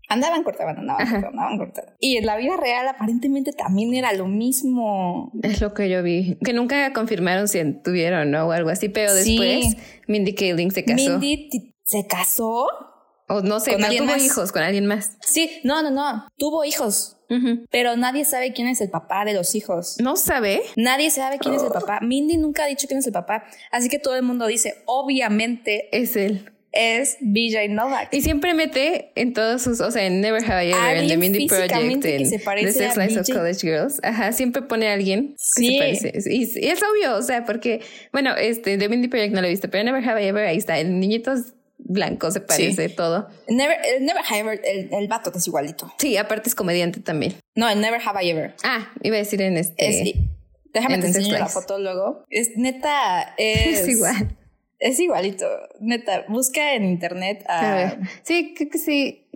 [0.09, 1.95] andaban cortaban, andaban cortaban, andaban cortaban.
[2.01, 5.32] Y en la vida real aparentemente también era lo mismo.
[5.43, 6.37] Es lo que yo vi.
[6.45, 8.49] Que nunca confirmaron si tuvieron, ¿no?
[8.49, 9.76] O algo así, pero después
[10.09, 11.18] Mindy Kaling se casó.
[11.18, 12.66] Mindy se casó.
[13.28, 15.16] O no sé, pero tuvo hijos con alguien más.
[15.20, 16.28] Sí, no, no, no.
[16.37, 17.16] Tuvo hijos.
[17.70, 19.97] Pero nadie sabe quién es el papá de los hijos.
[20.01, 20.62] ¿No sabe?
[20.76, 22.01] Nadie sabe quién es el papá.
[22.01, 23.45] Mindy nunca ha dicho quién es el papá.
[23.70, 26.51] Así que todo el mundo dice, obviamente es él.
[26.72, 28.12] Es BJ Novak.
[28.12, 31.16] Y siempre mete en todos sus, o sea, en Never Have I Ever, en The
[31.16, 34.01] Mindy Project, en The Sex Lives of College Girls.
[34.03, 36.12] Ajá, siempre pone a alguien que se parece.
[36.26, 37.80] Y, es obvio, o sea, porque,
[38.12, 40.57] bueno, este, The Mindy Project no lo he visto, pero Never Have I Ever, ahí
[40.57, 41.32] está, el niñito
[41.79, 43.29] blanco, se parece todo.
[43.49, 45.93] Never, never Have Ever, el, el vato que es igualito.
[45.99, 47.35] Sí, aparte es comediante también.
[47.55, 48.55] No, en Never Have I Ever.
[48.64, 50.14] Ah, iba a decir en este.
[50.72, 52.25] déjame te enseñar la foto luego.
[52.31, 54.37] Es neta, es, igual.
[54.79, 55.47] Es igualito,
[55.81, 56.25] neta.
[56.29, 57.97] Busca en internet a.
[58.22, 59.29] Sí, creo que sí.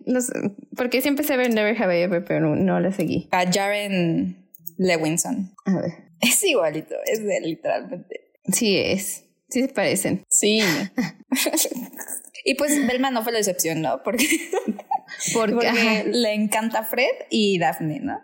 [0.76, 3.28] porque siempre se ve Never Have I Ever, pero no, no la seguí.
[3.30, 5.54] A Jaren Lewinson.
[5.64, 6.08] A ver.
[6.20, 8.32] Es igualito, es de literalmente.
[8.52, 9.24] Sí, es.
[9.48, 10.24] Sí se parecen.
[10.28, 10.60] Sí.
[12.48, 14.02] y pues Belma no fue la excepción, ¿no?
[14.02, 14.26] Porque,
[15.34, 18.20] porque, le encanta Fred y Daphne, ¿no?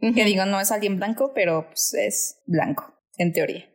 [0.00, 3.68] Que digo, no es alguien blanco, pero pues es blanco, en teoría.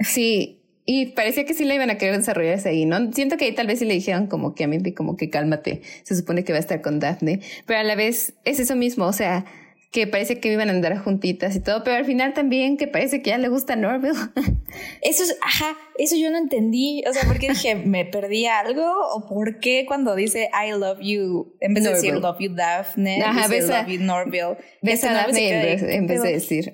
[0.00, 3.12] Sí, y parecía que sí la iban a querer desarrollarse ahí, ¿no?
[3.12, 5.82] Siento que ahí tal vez sí le dijeron como que a mí, como que cálmate,
[6.02, 9.06] se supone que va a estar con Daphne, pero a la vez es eso mismo,
[9.06, 9.46] o sea,
[9.90, 13.22] que parece que iban a andar juntitas y todo, pero al final también que parece
[13.22, 14.18] que ya le gusta Norville.
[15.02, 17.02] Eso es, ajá, eso yo no entendí.
[17.08, 18.84] O sea, ¿por qué dije, me perdí algo?
[19.14, 23.22] ¿O por qué cuando dice I love you, en vez de decir love you Daphne,
[23.22, 24.56] ajá, dice love you Norville?
[24.80, 26.72] Ves a Daphne en vez, de decir.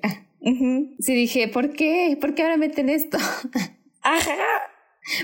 [0.99, 2.17] Sí, dije, ¿por qué?
[2.21, 3.17] ¿Por qué ahora meten esto?
[4.01, 4.35] Ajá.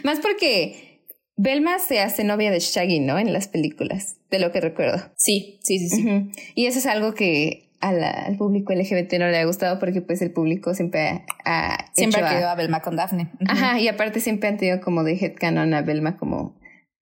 [0.03, 1.01] Más porque
[1.35, 3.19] Belma se hace novia de Shaggy, ¿no?
[3.19, 5.11] En las películas, de lo que recuerdo.
[5.15, 6.31] Sí, sí, sí, sí.
[6.55, 10.31] Y eso es algo que al público LGBT no le ha gustado porque pues el
[10.31, 13.31] público siempre ha siempre ha querido a, Belma con Daphne.
[13.47, 16.59] Ajá, y aparte siempre han tenido como de headcanon a Belma como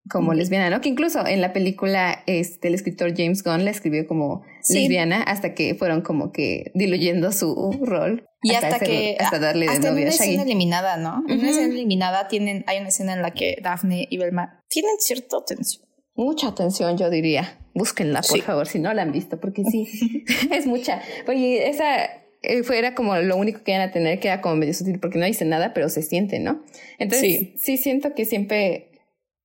[0.09, 0.81] como lesbiana, ¿no?
[0.81, 5.53] Que incluso en la película este el escritor James Gunn la escribió como lesbiana hasta
[5.53, 10.09] que fueron como que diluyendo su rol y hasta, que hasta darle de novia una
[10.09, 11.23] escena eliminada, ¿no?
[11.27, 14.95] En una escena eliminada tienen hay una escena en la que Daphne y Belma tienen
[14.99, 15.90] cierta tensión.
[16.21, 17.57] Mucha atención, yo diría.
[17.73, 21.01] Búsquenla, por favor, si no la han visto, porque sí, es mucha.
[21.27, 22.05] Oye, esa
[22.43, 24.99] eh, fue, era como lo único que iban a tener, que era como medio sutil,
[24.99, 26.61] porque no dice nada, pero se siente, ¿no?
[26.99, 28.91] Entonces, sí, siento que siempre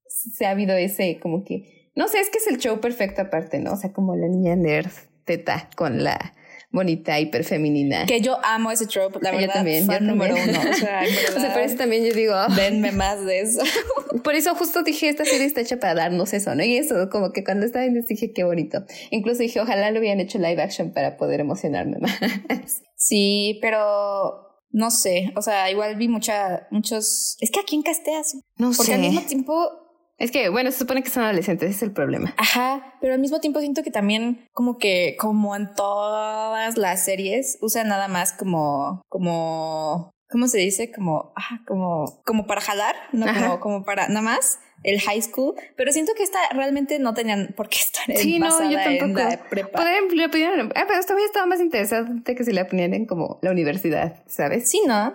[0.06, 3.58] se ha habido ese, como que, no sé, es que es el show perfecto aparte,
[3.58, 3.72] ¿no?
[3.72, 4.90] O sea, como la niña nerd
[5.24, 6.34] teta con la
[6.76, 8.06] bonita, hiperfeminina.
[8.06, 9.46] Que yo amo ese trope, la verdad.
[9.46, 10.60] Yo también, fan número uno.
[10.60, 11.02] O sea,
[11.36, 12.34] o sea, eso también yo digo.
[12.56, 13.60] Denme más de eso.
[14.22, 16.62] por eso justo dije, esta serie está hecha para darnos eso, ¿no?
[16.62, 18.84] Y eso, como que cuando estaba viendo dije, qué bonito.
[19.10, 22.82] Incluso dije, ojalá lo hubieran hecho live action para poder emocionarme más.
[22.94, 27.36] Sí, pero no sé, o sea, igual vi mucha, muchos...
[27.40, 28.36] Es que a quién casteas.
[28.58, 28.76] No sé.
[28.76, 29.85] Porque al mismo tiempo
[30.18, 32.34] es que, bueno, se supone que son adolescentes, ese es el problema.
[32.38, 37.58] Ajá, pero al mismo tiempo siento que también, como que, como en todas las series,
[37.60, 40.90] usan nada más como, como, ¿cómo se dice?
[40.90, 45.54] Como, ajá, como, como para jalar, no como, como para, nada más el high school,
[45.76, 49.20] pero siento que esta realmente no tenían por qué estar en sí, no, yo tampoco.
[49.20, 49.84] en la prepa.
[50.12, 53.50] le pudieron, ah, pero todavía estaba más interesante que si la ponían en como la
[53.50, 54.70] universidad, ¿sabes?
[54.70, 55.14] Sí, ¿no?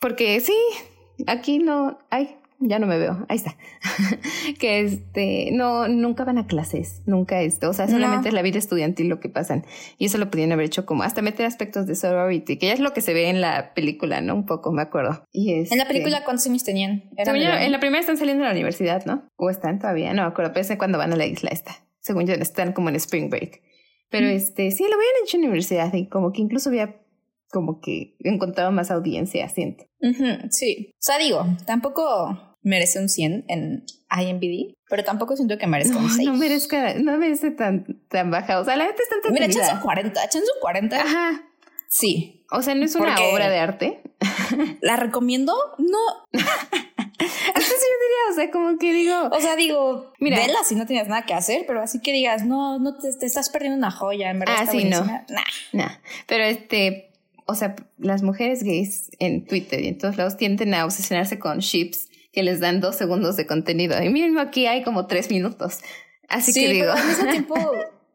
[0.00, 0.56] Porque sí,
[1.26, 3.56] aquí no hay ya no me veo, ahí está.
[4.58, 8.58] que este, no, nunca van a clases, nunca esto, o sea, solamente es la vida
[8.58, 9.64] estudiantil lo que pasan.
[9.98, 12.80] Y eso lo podían haber hecho como hasta meter aspectos de sorority, que ya es
[12.80, 14.34] lo que se ve en la película, ¿no?
[14.34, 15.24] Un poco, me acuerdo.
[15.32, 17.10] Y en la este película, ¿cuántos años tenían?
[17.16, 19.28] en la primera están saliendo de la universidad, ¿no?
[19.36, 21.84] O están todavía, no me acuerdo, pero es cuando van a la isla esta.
[22.00, 23.62] Según yo, están como en Spring Break.
[24.10, 24.30] Pero mm.
[24.30, 27.03] este, sí, lo habían hecho en la universidad y como que incluso había
[27.54, 29.84] como que encontrado más audiencia, siento.
[30.50, 30.90] sí.
[30.92, 36.10] O sea, digo, tampoco merece un 100 en IMBD, pero tampoco siento que merezca un
[36.10, 36.28] 6.
[36.28, 38.58] No merezca, no merece tan, tan baja.
[38.58, 41.00] O sea, la gente está tan Mira, echan su 40, echan su 40.
[41.00, 41.42] Ajá.
[41.88, 42.44] Sí.
[42.50, 44.02] O sea, no es una obra de arte.
[44.80, 45.54] ¿La recomiendo?
[45.78, 45.98] No.
[47.54, 49.28] Así sí yo diría, o sea, como que digo.
[49.30, 52.44] O sea, digo, mira, vela si no tienes nada que hacer, pero así que digas,
[52.44, 54.56] no, no te, estás perdiendo una joya, en verdad.
[54.58, 55.04] Ah, sí, no.
[55.04, 55.22] Nah.
[55.72, 55.92] nah.
[56.26, 57.13] Pero este,
[57.46, 61.58] o sea, las mujeres gays en Twitter y en todos lados tienden a obsesionarse con
[61.58, 64.02] ships que les dan dos segundos de contenido.
[64.02, 65.80] Y mismo aquí hay como tres minutos.
[66.28, 66.86] Así que digo.
[66.92, 67.72] Pero al mismo tiempo,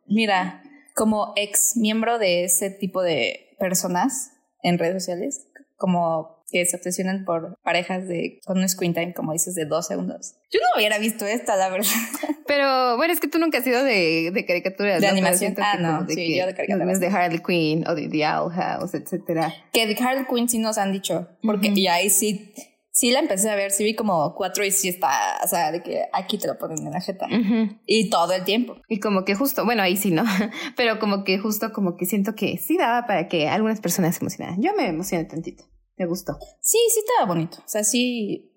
[0.08, 0.64] mira,
[0.96, 5.48] como ex miembro de ese tipo de personas en redes sociales,
[5.80, 9.88] como que se obsesionan por parejas de con un screen time, como dices, de dos
[9.88, 10.36] segundos.
[10.52, 11.88] Yo no hubiera visto esta, la verdad.
[12.48, 15.00] Pero bueno, es que tú nunca has sido de, de caricaturas.
[15.00, 15.14] De ¿no?
[15.14, 15.56] animación.
[15.58, 17.00] Ah, no, de sí, que yo de caricaturas.
[17.00, 19.54] De Harley Quinn o de The Owl House, etcétera.
[19.72, 21.30] Que de Harley Quinn sí nos han dicho.
[21.42, 21.78] Porque, Ujú.
[21.78, 22.52] y ahí sí,
[22.92, 25.84] sí la empecé a ver, sí vi como cuatro y sí está, o sea, de
[25.84, 27.28] que aquí te lo ponen en la jeta.
[27.28, 27.78] Ujú.
[27.86, 28.76] Y todo el tiempo.
[28.88, 30.24] Y como que justo, bueno, ahí sí, ¿no?
[30.76, 34.24] Pero como que justo como que siento que sí daba para que algunas personas se
[34.24, 34.62] emocionaran.
[34.62, 35.64] Yo me emocioné tantito.
[36.00, 36.38] Me gustó.
[36.62, 37.58] Sí, sí estaba bonito.
[37.60, 38.52] O sea, sí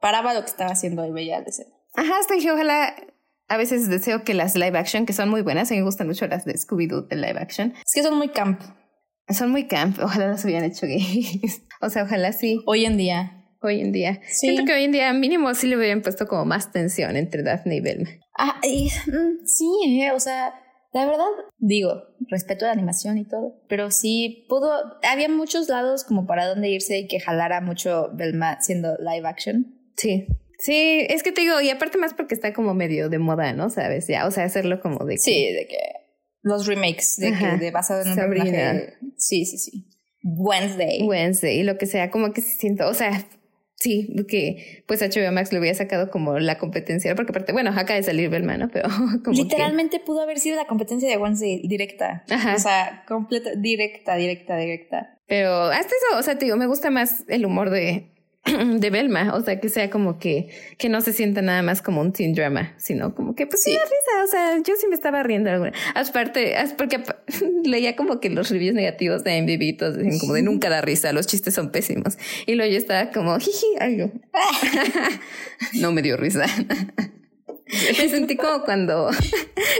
[0.00, 1.70] paraba lo que estaba haciendo y veía la escena.
[1.94, 2.94] Ajá, hasta dije, ojalá.
[3.50, 6.06] A veces deseo que las live action, que son muy buenas, a mí me gustan
[6.06, 8.60] mucho las de Scooby-Doo de live action, Es que son muy camp.
[9.30, 9.98] son muy camp.
[10.02, 11.62] Ojalá las hubieran hecho gays.
[11.80, 13.46] o sea, ojalá sí, Hoy en día.
[13.62, 14.20] hoy en día.
[14.28, 14.48] Sí.
[14.48, 17.76] Siento que hoy en día mínimo sí le hubieran puesto como más tensión entre Daphne
[17.76, 18.10] y Velma.
[18.36, 20.52] Ah, y, mm, sí, eh, o sea,
[20.92, 21.26] la verdad,
[21.58, 24.70] digo, respeto la animación y todo, pero sí pudo,
[25.02, 29.74] había muchos lados como para dónde irse y que jalara mucho Belma siendo live action.
[29.96, 30.26] Sí.
[30.60, 33.70] Sí, es que te digo, y aparte más porque está como medio de moda, ¿no?
[33.70, 35.78] Sabes, ya, o sea, hacerlo como de que- Sí, de que
[36.42, 37.58] los remakes, de Ajá.
[37.58, 38.44] que de basado en un Sabrina.
[38.44, 38.94] personaje.
[39.16, 39.84] Sí, sí, sí.
[40.24, 41.02] Wednesday.
[41.06, 43.24] Wednesday y lo que sea, como que se siento, o sea,
[43.78, 47.94] sí, que pues HBO Max le hubiera sacado como la competencia, porque aparte, bueno, acaba
[47.94, 48.68] de salir Belma, ¿no?
[48.72, 52.24] Pero como que- Literalmente pudo haber sido la competencia de Wednesday directa.
[52.30, 52.54] Ajá.
[52.54, 55.14] O sea, completa, directa, directa, directa.
[55.26, 58.06] Pero hasta eso, o sea, te digo, me gusta más el humor de,
[58.80, 62.00] de Belma, o sea, que sea como que, que no se sienta nada más como
[62.00, 64.94] un teen drama, sino como que pues sí, da risa, o sea, yo sí me
[64.94, 65.72] estaba riendo alguna.
[65.94, 67.02] Aparte, porque
[67.64, 71.12] leía como que los reviews negativos de MVB todos decían como de nunca da risa,
[71.12, 72.18] los chistes son pésimos.
[72.46, 74.12] Y luego yo estaba como, jiji, algo.
[75.74, 76.46] no me dio risa.
[77.98, 79.10] Me sentí como cuando,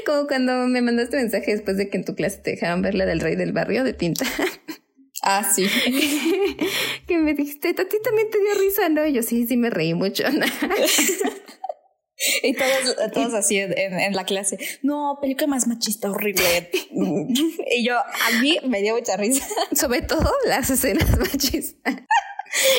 [0.06, 3.06] como cuando me mandaste mensaje después de que en tu clase te dejaron ver la
[3.06, 4.26] del rey del barrio de tinta.
[5.22, 5.66] Ah, sí.
[7.09, 9.04] Que me dijiste, a ti también te dio risa, ¿no?
[9.06, 10.24] Y yo sí, sí me reí mucho.
[12.42, 14.59] Y todos, todos así en, en la clase.
[14.82, 16.70] No, película más machista, horrible.
[16.90, 19.46] y yo, a mí me dio mucha risa.
[19.72, 21.96] Sobre todo las escenas machistas.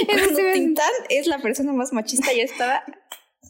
[0.05, 2.83] Cuando Tintán es la persona más machista, yo estaba.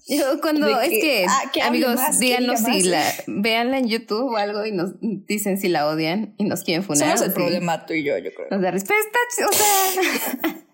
[0.08, 3.14] Yo cuando de es que, que, ah, que amigos, más, que díganos diga si la
[3.28, 7.18] véanla en YouTube o algo y nos dicen si la odian y nos quieren funar.
[7.18, 8.48] Somos el problema tú y yo, yo creo.
[8.50, 10.66] Nos da respuesta, o sea,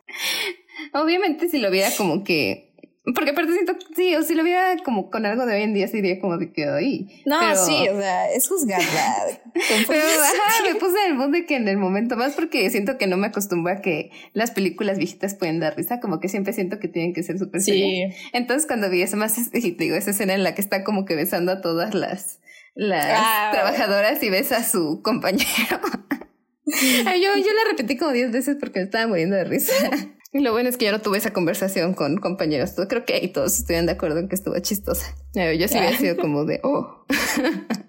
[0.93, 2.73] obviamente si lo viera como que,
[3.13, 5.87] porque aparte siento, sí, o si lo viera como con algo de hoy en día,
[5.87, 7.21] sí diría como de que hoy.
[7.25, 9.15] No, pero- sí, o sea, es juzgarla.
[9.87, 12.97] Pero ajá, me puse en el mood de que en el momento más porque siento
[12.97, 16.51] que no me acostumbro a que las películas viejitas pueden dar risa, como que siempre
[16.51, 18.13] siento que tienen que ser súper serias.
[18.13, 18.29] Sí.
[18.33, 21.05] Entonces cuando vi eso más, y te digo, esa escena en la que está como
[21.05, 22.39] que besando a todas las,
[22.73, 23.49] las Ah.
[23.53, 25.45] trabajadoras y besa a su compañero.
[27.05, 29.73] Ay, yo, yo la repetí como 10 veces porque me estaba muriendo de risa.
[30.33, 32.73] Y lo bueno es que yo no tuve esa conversación con compañeros.
[32.89, 35.15] Creo que ahí todos estuvieron de acuerdo en que estuvo chistosa.
[35.33, 37.05] Yo sí había sido como de, oh.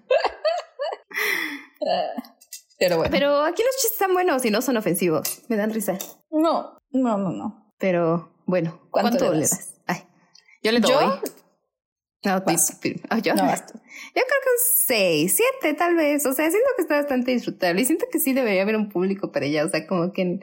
[2.79, 3.11] Pero bueno.
[3.11, 5.41] Pero aquí los chistes están buenos y no son ofensivos.
[5.49, 5.97] Me dan risa.
[6.31, 7.73] no, no, no, no.
[7.79, 9.49] Pero bueno, ¿Cuánto ¿cuánto, le das?
[9.49, 9.73] das?
[9.85, 10.03] Ay,
[10.63, 10.91] yo le doy.
[10.91, 11.21] ¿Yo?
[12.27, 12.51] No, tú-
[13.09, 13.33] ah, yo.
[13.35, 13.53] No, yo
[14.13, 16.25] creo que un 6, 7 tal vez.
[16.25, 19.31] O sea, siento que está bastante disfrutable y siento que sí debería haber un público
[19.31, 19.65] para ella.
[19.65, 20.39] O sea, como que...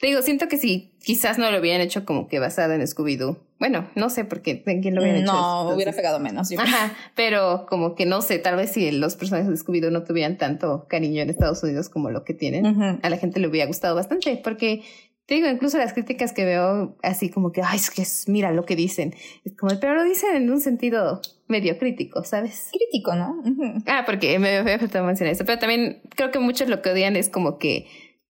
[0.00, 3.38] Te digo, siento que si quizás no lo hubieran hecho como que basada en Scooby-Doo.
[3.60, 5.32] Bueno, no sé por qué, en quién lo hubieran hecho.
[5.32, 6.50] No, hubiera pegado menos.
[6.50, 6.58] yo.
[6.60, 10.36] Ajá, pero como que no sé, tal vez si los personajes de Scooby-Doo no tuvieran
[10.36, 12.66] tanto cariño en Estados Unidos como lo que tienen,
[13.02, 14.82] a la gente le hubiera gustado bastante, porque
[15.26, 18.52] te digo, incluso las críticas que veo así como que, ay, es que es- mira
[18.52, 19.14] lo que dicen,
[19.44, 22.68] es como, pero lo dicen en un sentido medio crítico, ¿sabes?
[22.72, 23.42] Crítico, ¿no?
[23.86, 27.16] Ah, porque me había faltado mencionar eso, pero también creo que muchos lo que odian
[27.16, 27.86] es como que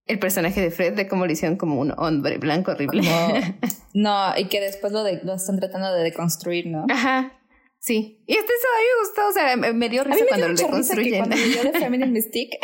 [0.06, 3.02] el personaje de Fred, de cómo lo hicieron como un hombre blanco horrible.
[3.96, 6.84] No, y que después lo, de, lo están tratando de deconstruir, ¿no?
[6.90, 7.32] Ajá.
[7.78, 10.10] Sí, y hasta eso a mí me gustó, o sea, me, me dio A mí
[10.12, 11.18] risa me cuando dio lo mucha risa que deconstruyen.
[11.18, 12.58] cuando yo de Feminine Mystique,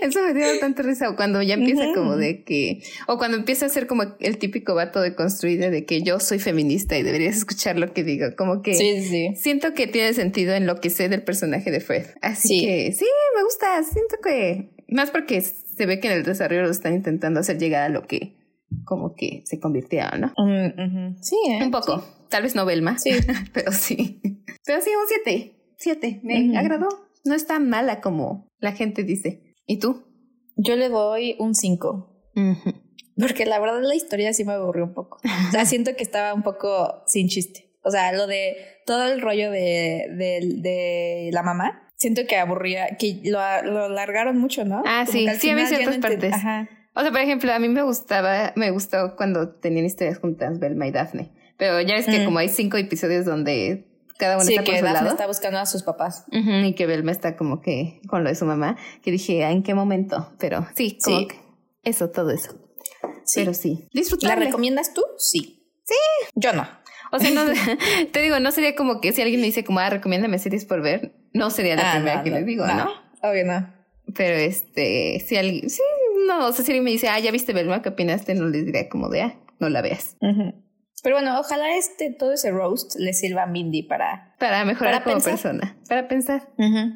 [0.00, 1.08] Eso me dio tanta risa.
[1.08, 2.82] O cuando ya empieza como de que.
[3.06, 6.38] O cuando empieza a ser como el típico vato de construir de que yo soy
[6.40, 8.26] feminista y deberías escuchar lo que digo.
[8.36, 8.74] Como que.
[8.74, 9.28] sí, sí.
[9.36, 12.06] Siento que tiene sentido en lo que sé del personaje de Fred.
[12.20, 12.66] Así Sí.
[12.66, 13.06] que sí,
[13.36, 13.82] me gusta.
[13.84, 14.70] Siento que.
[14.88, 18.06] Más porque se ve que en el desarrollo lo están intentando hacer llegar a lo
[18.06, 18.36] que.
[18.84, 20.32] Como que se convirtieron, ¿no?
[20.36, 21.16] Mm.
[21.22, 21.62] Sí, ¿eh?
[21.62, 22.04] Un poco.
[22.30, 22.98] Tal vez no Velma.
[22.98, 23.10] Sí.
[23.52, 24.20] pero sí.
[24.64, 25.52] Pero sí, un 7.
[25.76, 26.20] 7.
[26.22, 26.88] Me agradó.
[27.24, 29.51] No es tan mala como la gente dice.
[29.72, 30.04] ¿Y tú?
[30.56, 32.30] Yo le doy un 5.
[33.18, 35.18] Porque la verdad la historia sí me aburrió un poco.
[35.48, 37.70] O sea, siento que estaba un poco sin chiste.
[37.84, 38.56] O sea, lo de
[38.86, 44.36] todo el rollo de, de, de la mamá, siento que aburría, que lo, lo alargaron
[44.38, 44.82] mucho, ¿no?
[44.86, 46.34] Ah, sí, sí, ya ciertas no partes.
[46.34, 46.68] Ajá.
[46.94, 50.86] O sea, por ejemplo, a mí me gustaba, me gustó cuando tenían historias juntas Belma
[50.86, 51.32] y Daphne.
[51.56, 52.24] Pero ya ves que Mm.
[52.26, 53.91] como hay cinco episodios donde
[54.22, 55.10] cada uno sí, está por que su Daphne lado.
[55.12, 56.24] está buscando a sus papás.
[56.30, 59.74] Y que Velma está como que con lo de su mamá, que dije, ¿en qué
[59.74, 60.32] momento?
[60.38, 61.26] Pero sí, como Sí.
[61.28, 61.36] que
[61.82, 62.52] eso, todo eso.
[63.24, 63.40] Sí.
[63.40, 63.88] Pero sí,
[64.20, 65.02] ¿La recomiendas tú?
[65.18, 65.66] Sí.
[65.84, 65.94] Sí.
[66.36, 66.66] Yo no.
[67.10, 67.42] O sea, no,
[68.12, 70.82] te digo, no sería como que si alguien me dice como, ah, recomiéndame series por
[70.82, 72.90] ver, no sería la Ah, primera no, que no, les digo, ¿no?
[73.22, 73.72] Obvio no.
[74.14, 75.80] Pero este, si alguien, sí,
[76.28, 78.34] no, o sea, si alguien me dice, ah, ya viste Velma, ¿qué opinaste?
[78.34, 80.16] No les diría como de, ah, no la veas.
[80.20, 80.54] Ujú.
[81.02, 85.04] Pero bueno, ojalá este, todo ese roast le sirva a Mindy para, Para mejorar Para
[85.04, 85.32] como pensar.
[85.32, 86.48] persona, para pensar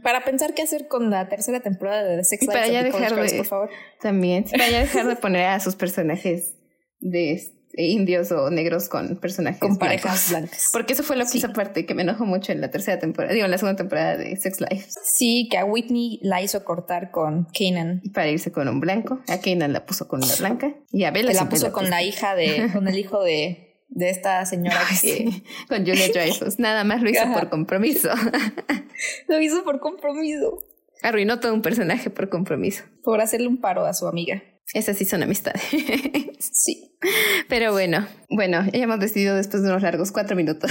[0.02, 2.82] para pensar qué hacer con la tercera temporada de The Sex Y para Lives ya
[2.84, 3.70] dejar Girls, de- por favor.
[4.00, 4.44] también.
[4.50, 6.54] Para ya dejar de poner a sus personajes
[7.00, 9.88] de este, indios o negros con personajes Con blancos.
[10.02, 10.68] parejas blancas.
[10.72, 11.38] Porque eso fue lo que Sí.
[11.38, 14.16] hizo parte que me enojó mucho en la tercera temporada, digo, en la segunda temporada
[14.16, 14.86] de Sex Life.
[15.04, 18.02] Sí, que a Whitney la hizo cortar con Kanan.
[18.14, 19.20] Para irse con un blanco.
[19.28, 20.74] A Kanan la puso con una blanca.
[20.92, 24.44] Y a Bella La puso con la hija de, con el hijo de, de esta
[24.46, 26.58] señora Ay, que sí, con Julia Dreyfus.
[26.58, 27.34] Nada más lo hizo Ajá.
[27.34, 28.10] por compromiso.
[29.28, 30.62] lo hizo por compromiso.
[31.02, 32.84] Arruinó todo un personaje por compromiso.
[33.02, 34.42] Por hacerle un paro a su amiga.
[34.74, 35.62] Esas sí son amistades.
[36.52, 36.92] Sí.
[37.48, 40.70] Pero bueno, bueno, ya hemos decidido después de unos largos cuatro minutos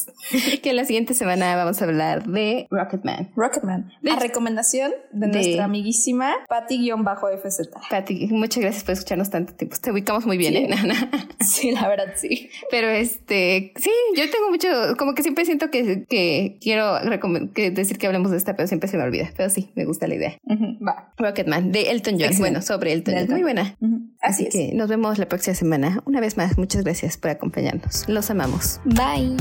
[0.62, 3.30] que la siguiente semana vamos a hablar de Rocketman.
[3.36, 3.92] Rocketman.
[4.02, 7.68] De- a recomendación de, de- nuestra amiguísima Patty-FZ.
[7.90, 9.76] Pati, muchas gracias por escucharnos tanto tiempo.
[9.80, 10.58] Te ubicamos muy bien, Sí.
[10.64, 11.10] ¿eh, Nana?
[11.40, 12.50] Sí, la verdad, sí.
[12.70, 16.94] Pero este, sí, yo tengo mucho, como que siempre siento que, que quiero
[17.54, 19.30] que decir que hablemos de esta, pero siempre se me olvida.
[19.36, 20.38] Pero sí, me gusta la idea.
[20.86, 21.12] Va.
[21.16, 22.22] Rocketman, de Elton John.
[22.24, 22.38] Excelente.
[22.40, 23.30] Bueno, sobre Elton John.
[23.30, 23.76] Muy buena.
[24.20, 24.52] Así, Así es.
[24.52, 26.02] que nos la próxima semana.
[26.04, 28.06] Una vez más, muchas gracias por acompañarnos.
[28.08, 28.80] Los amamos.
[28.84, 29.36] Bye.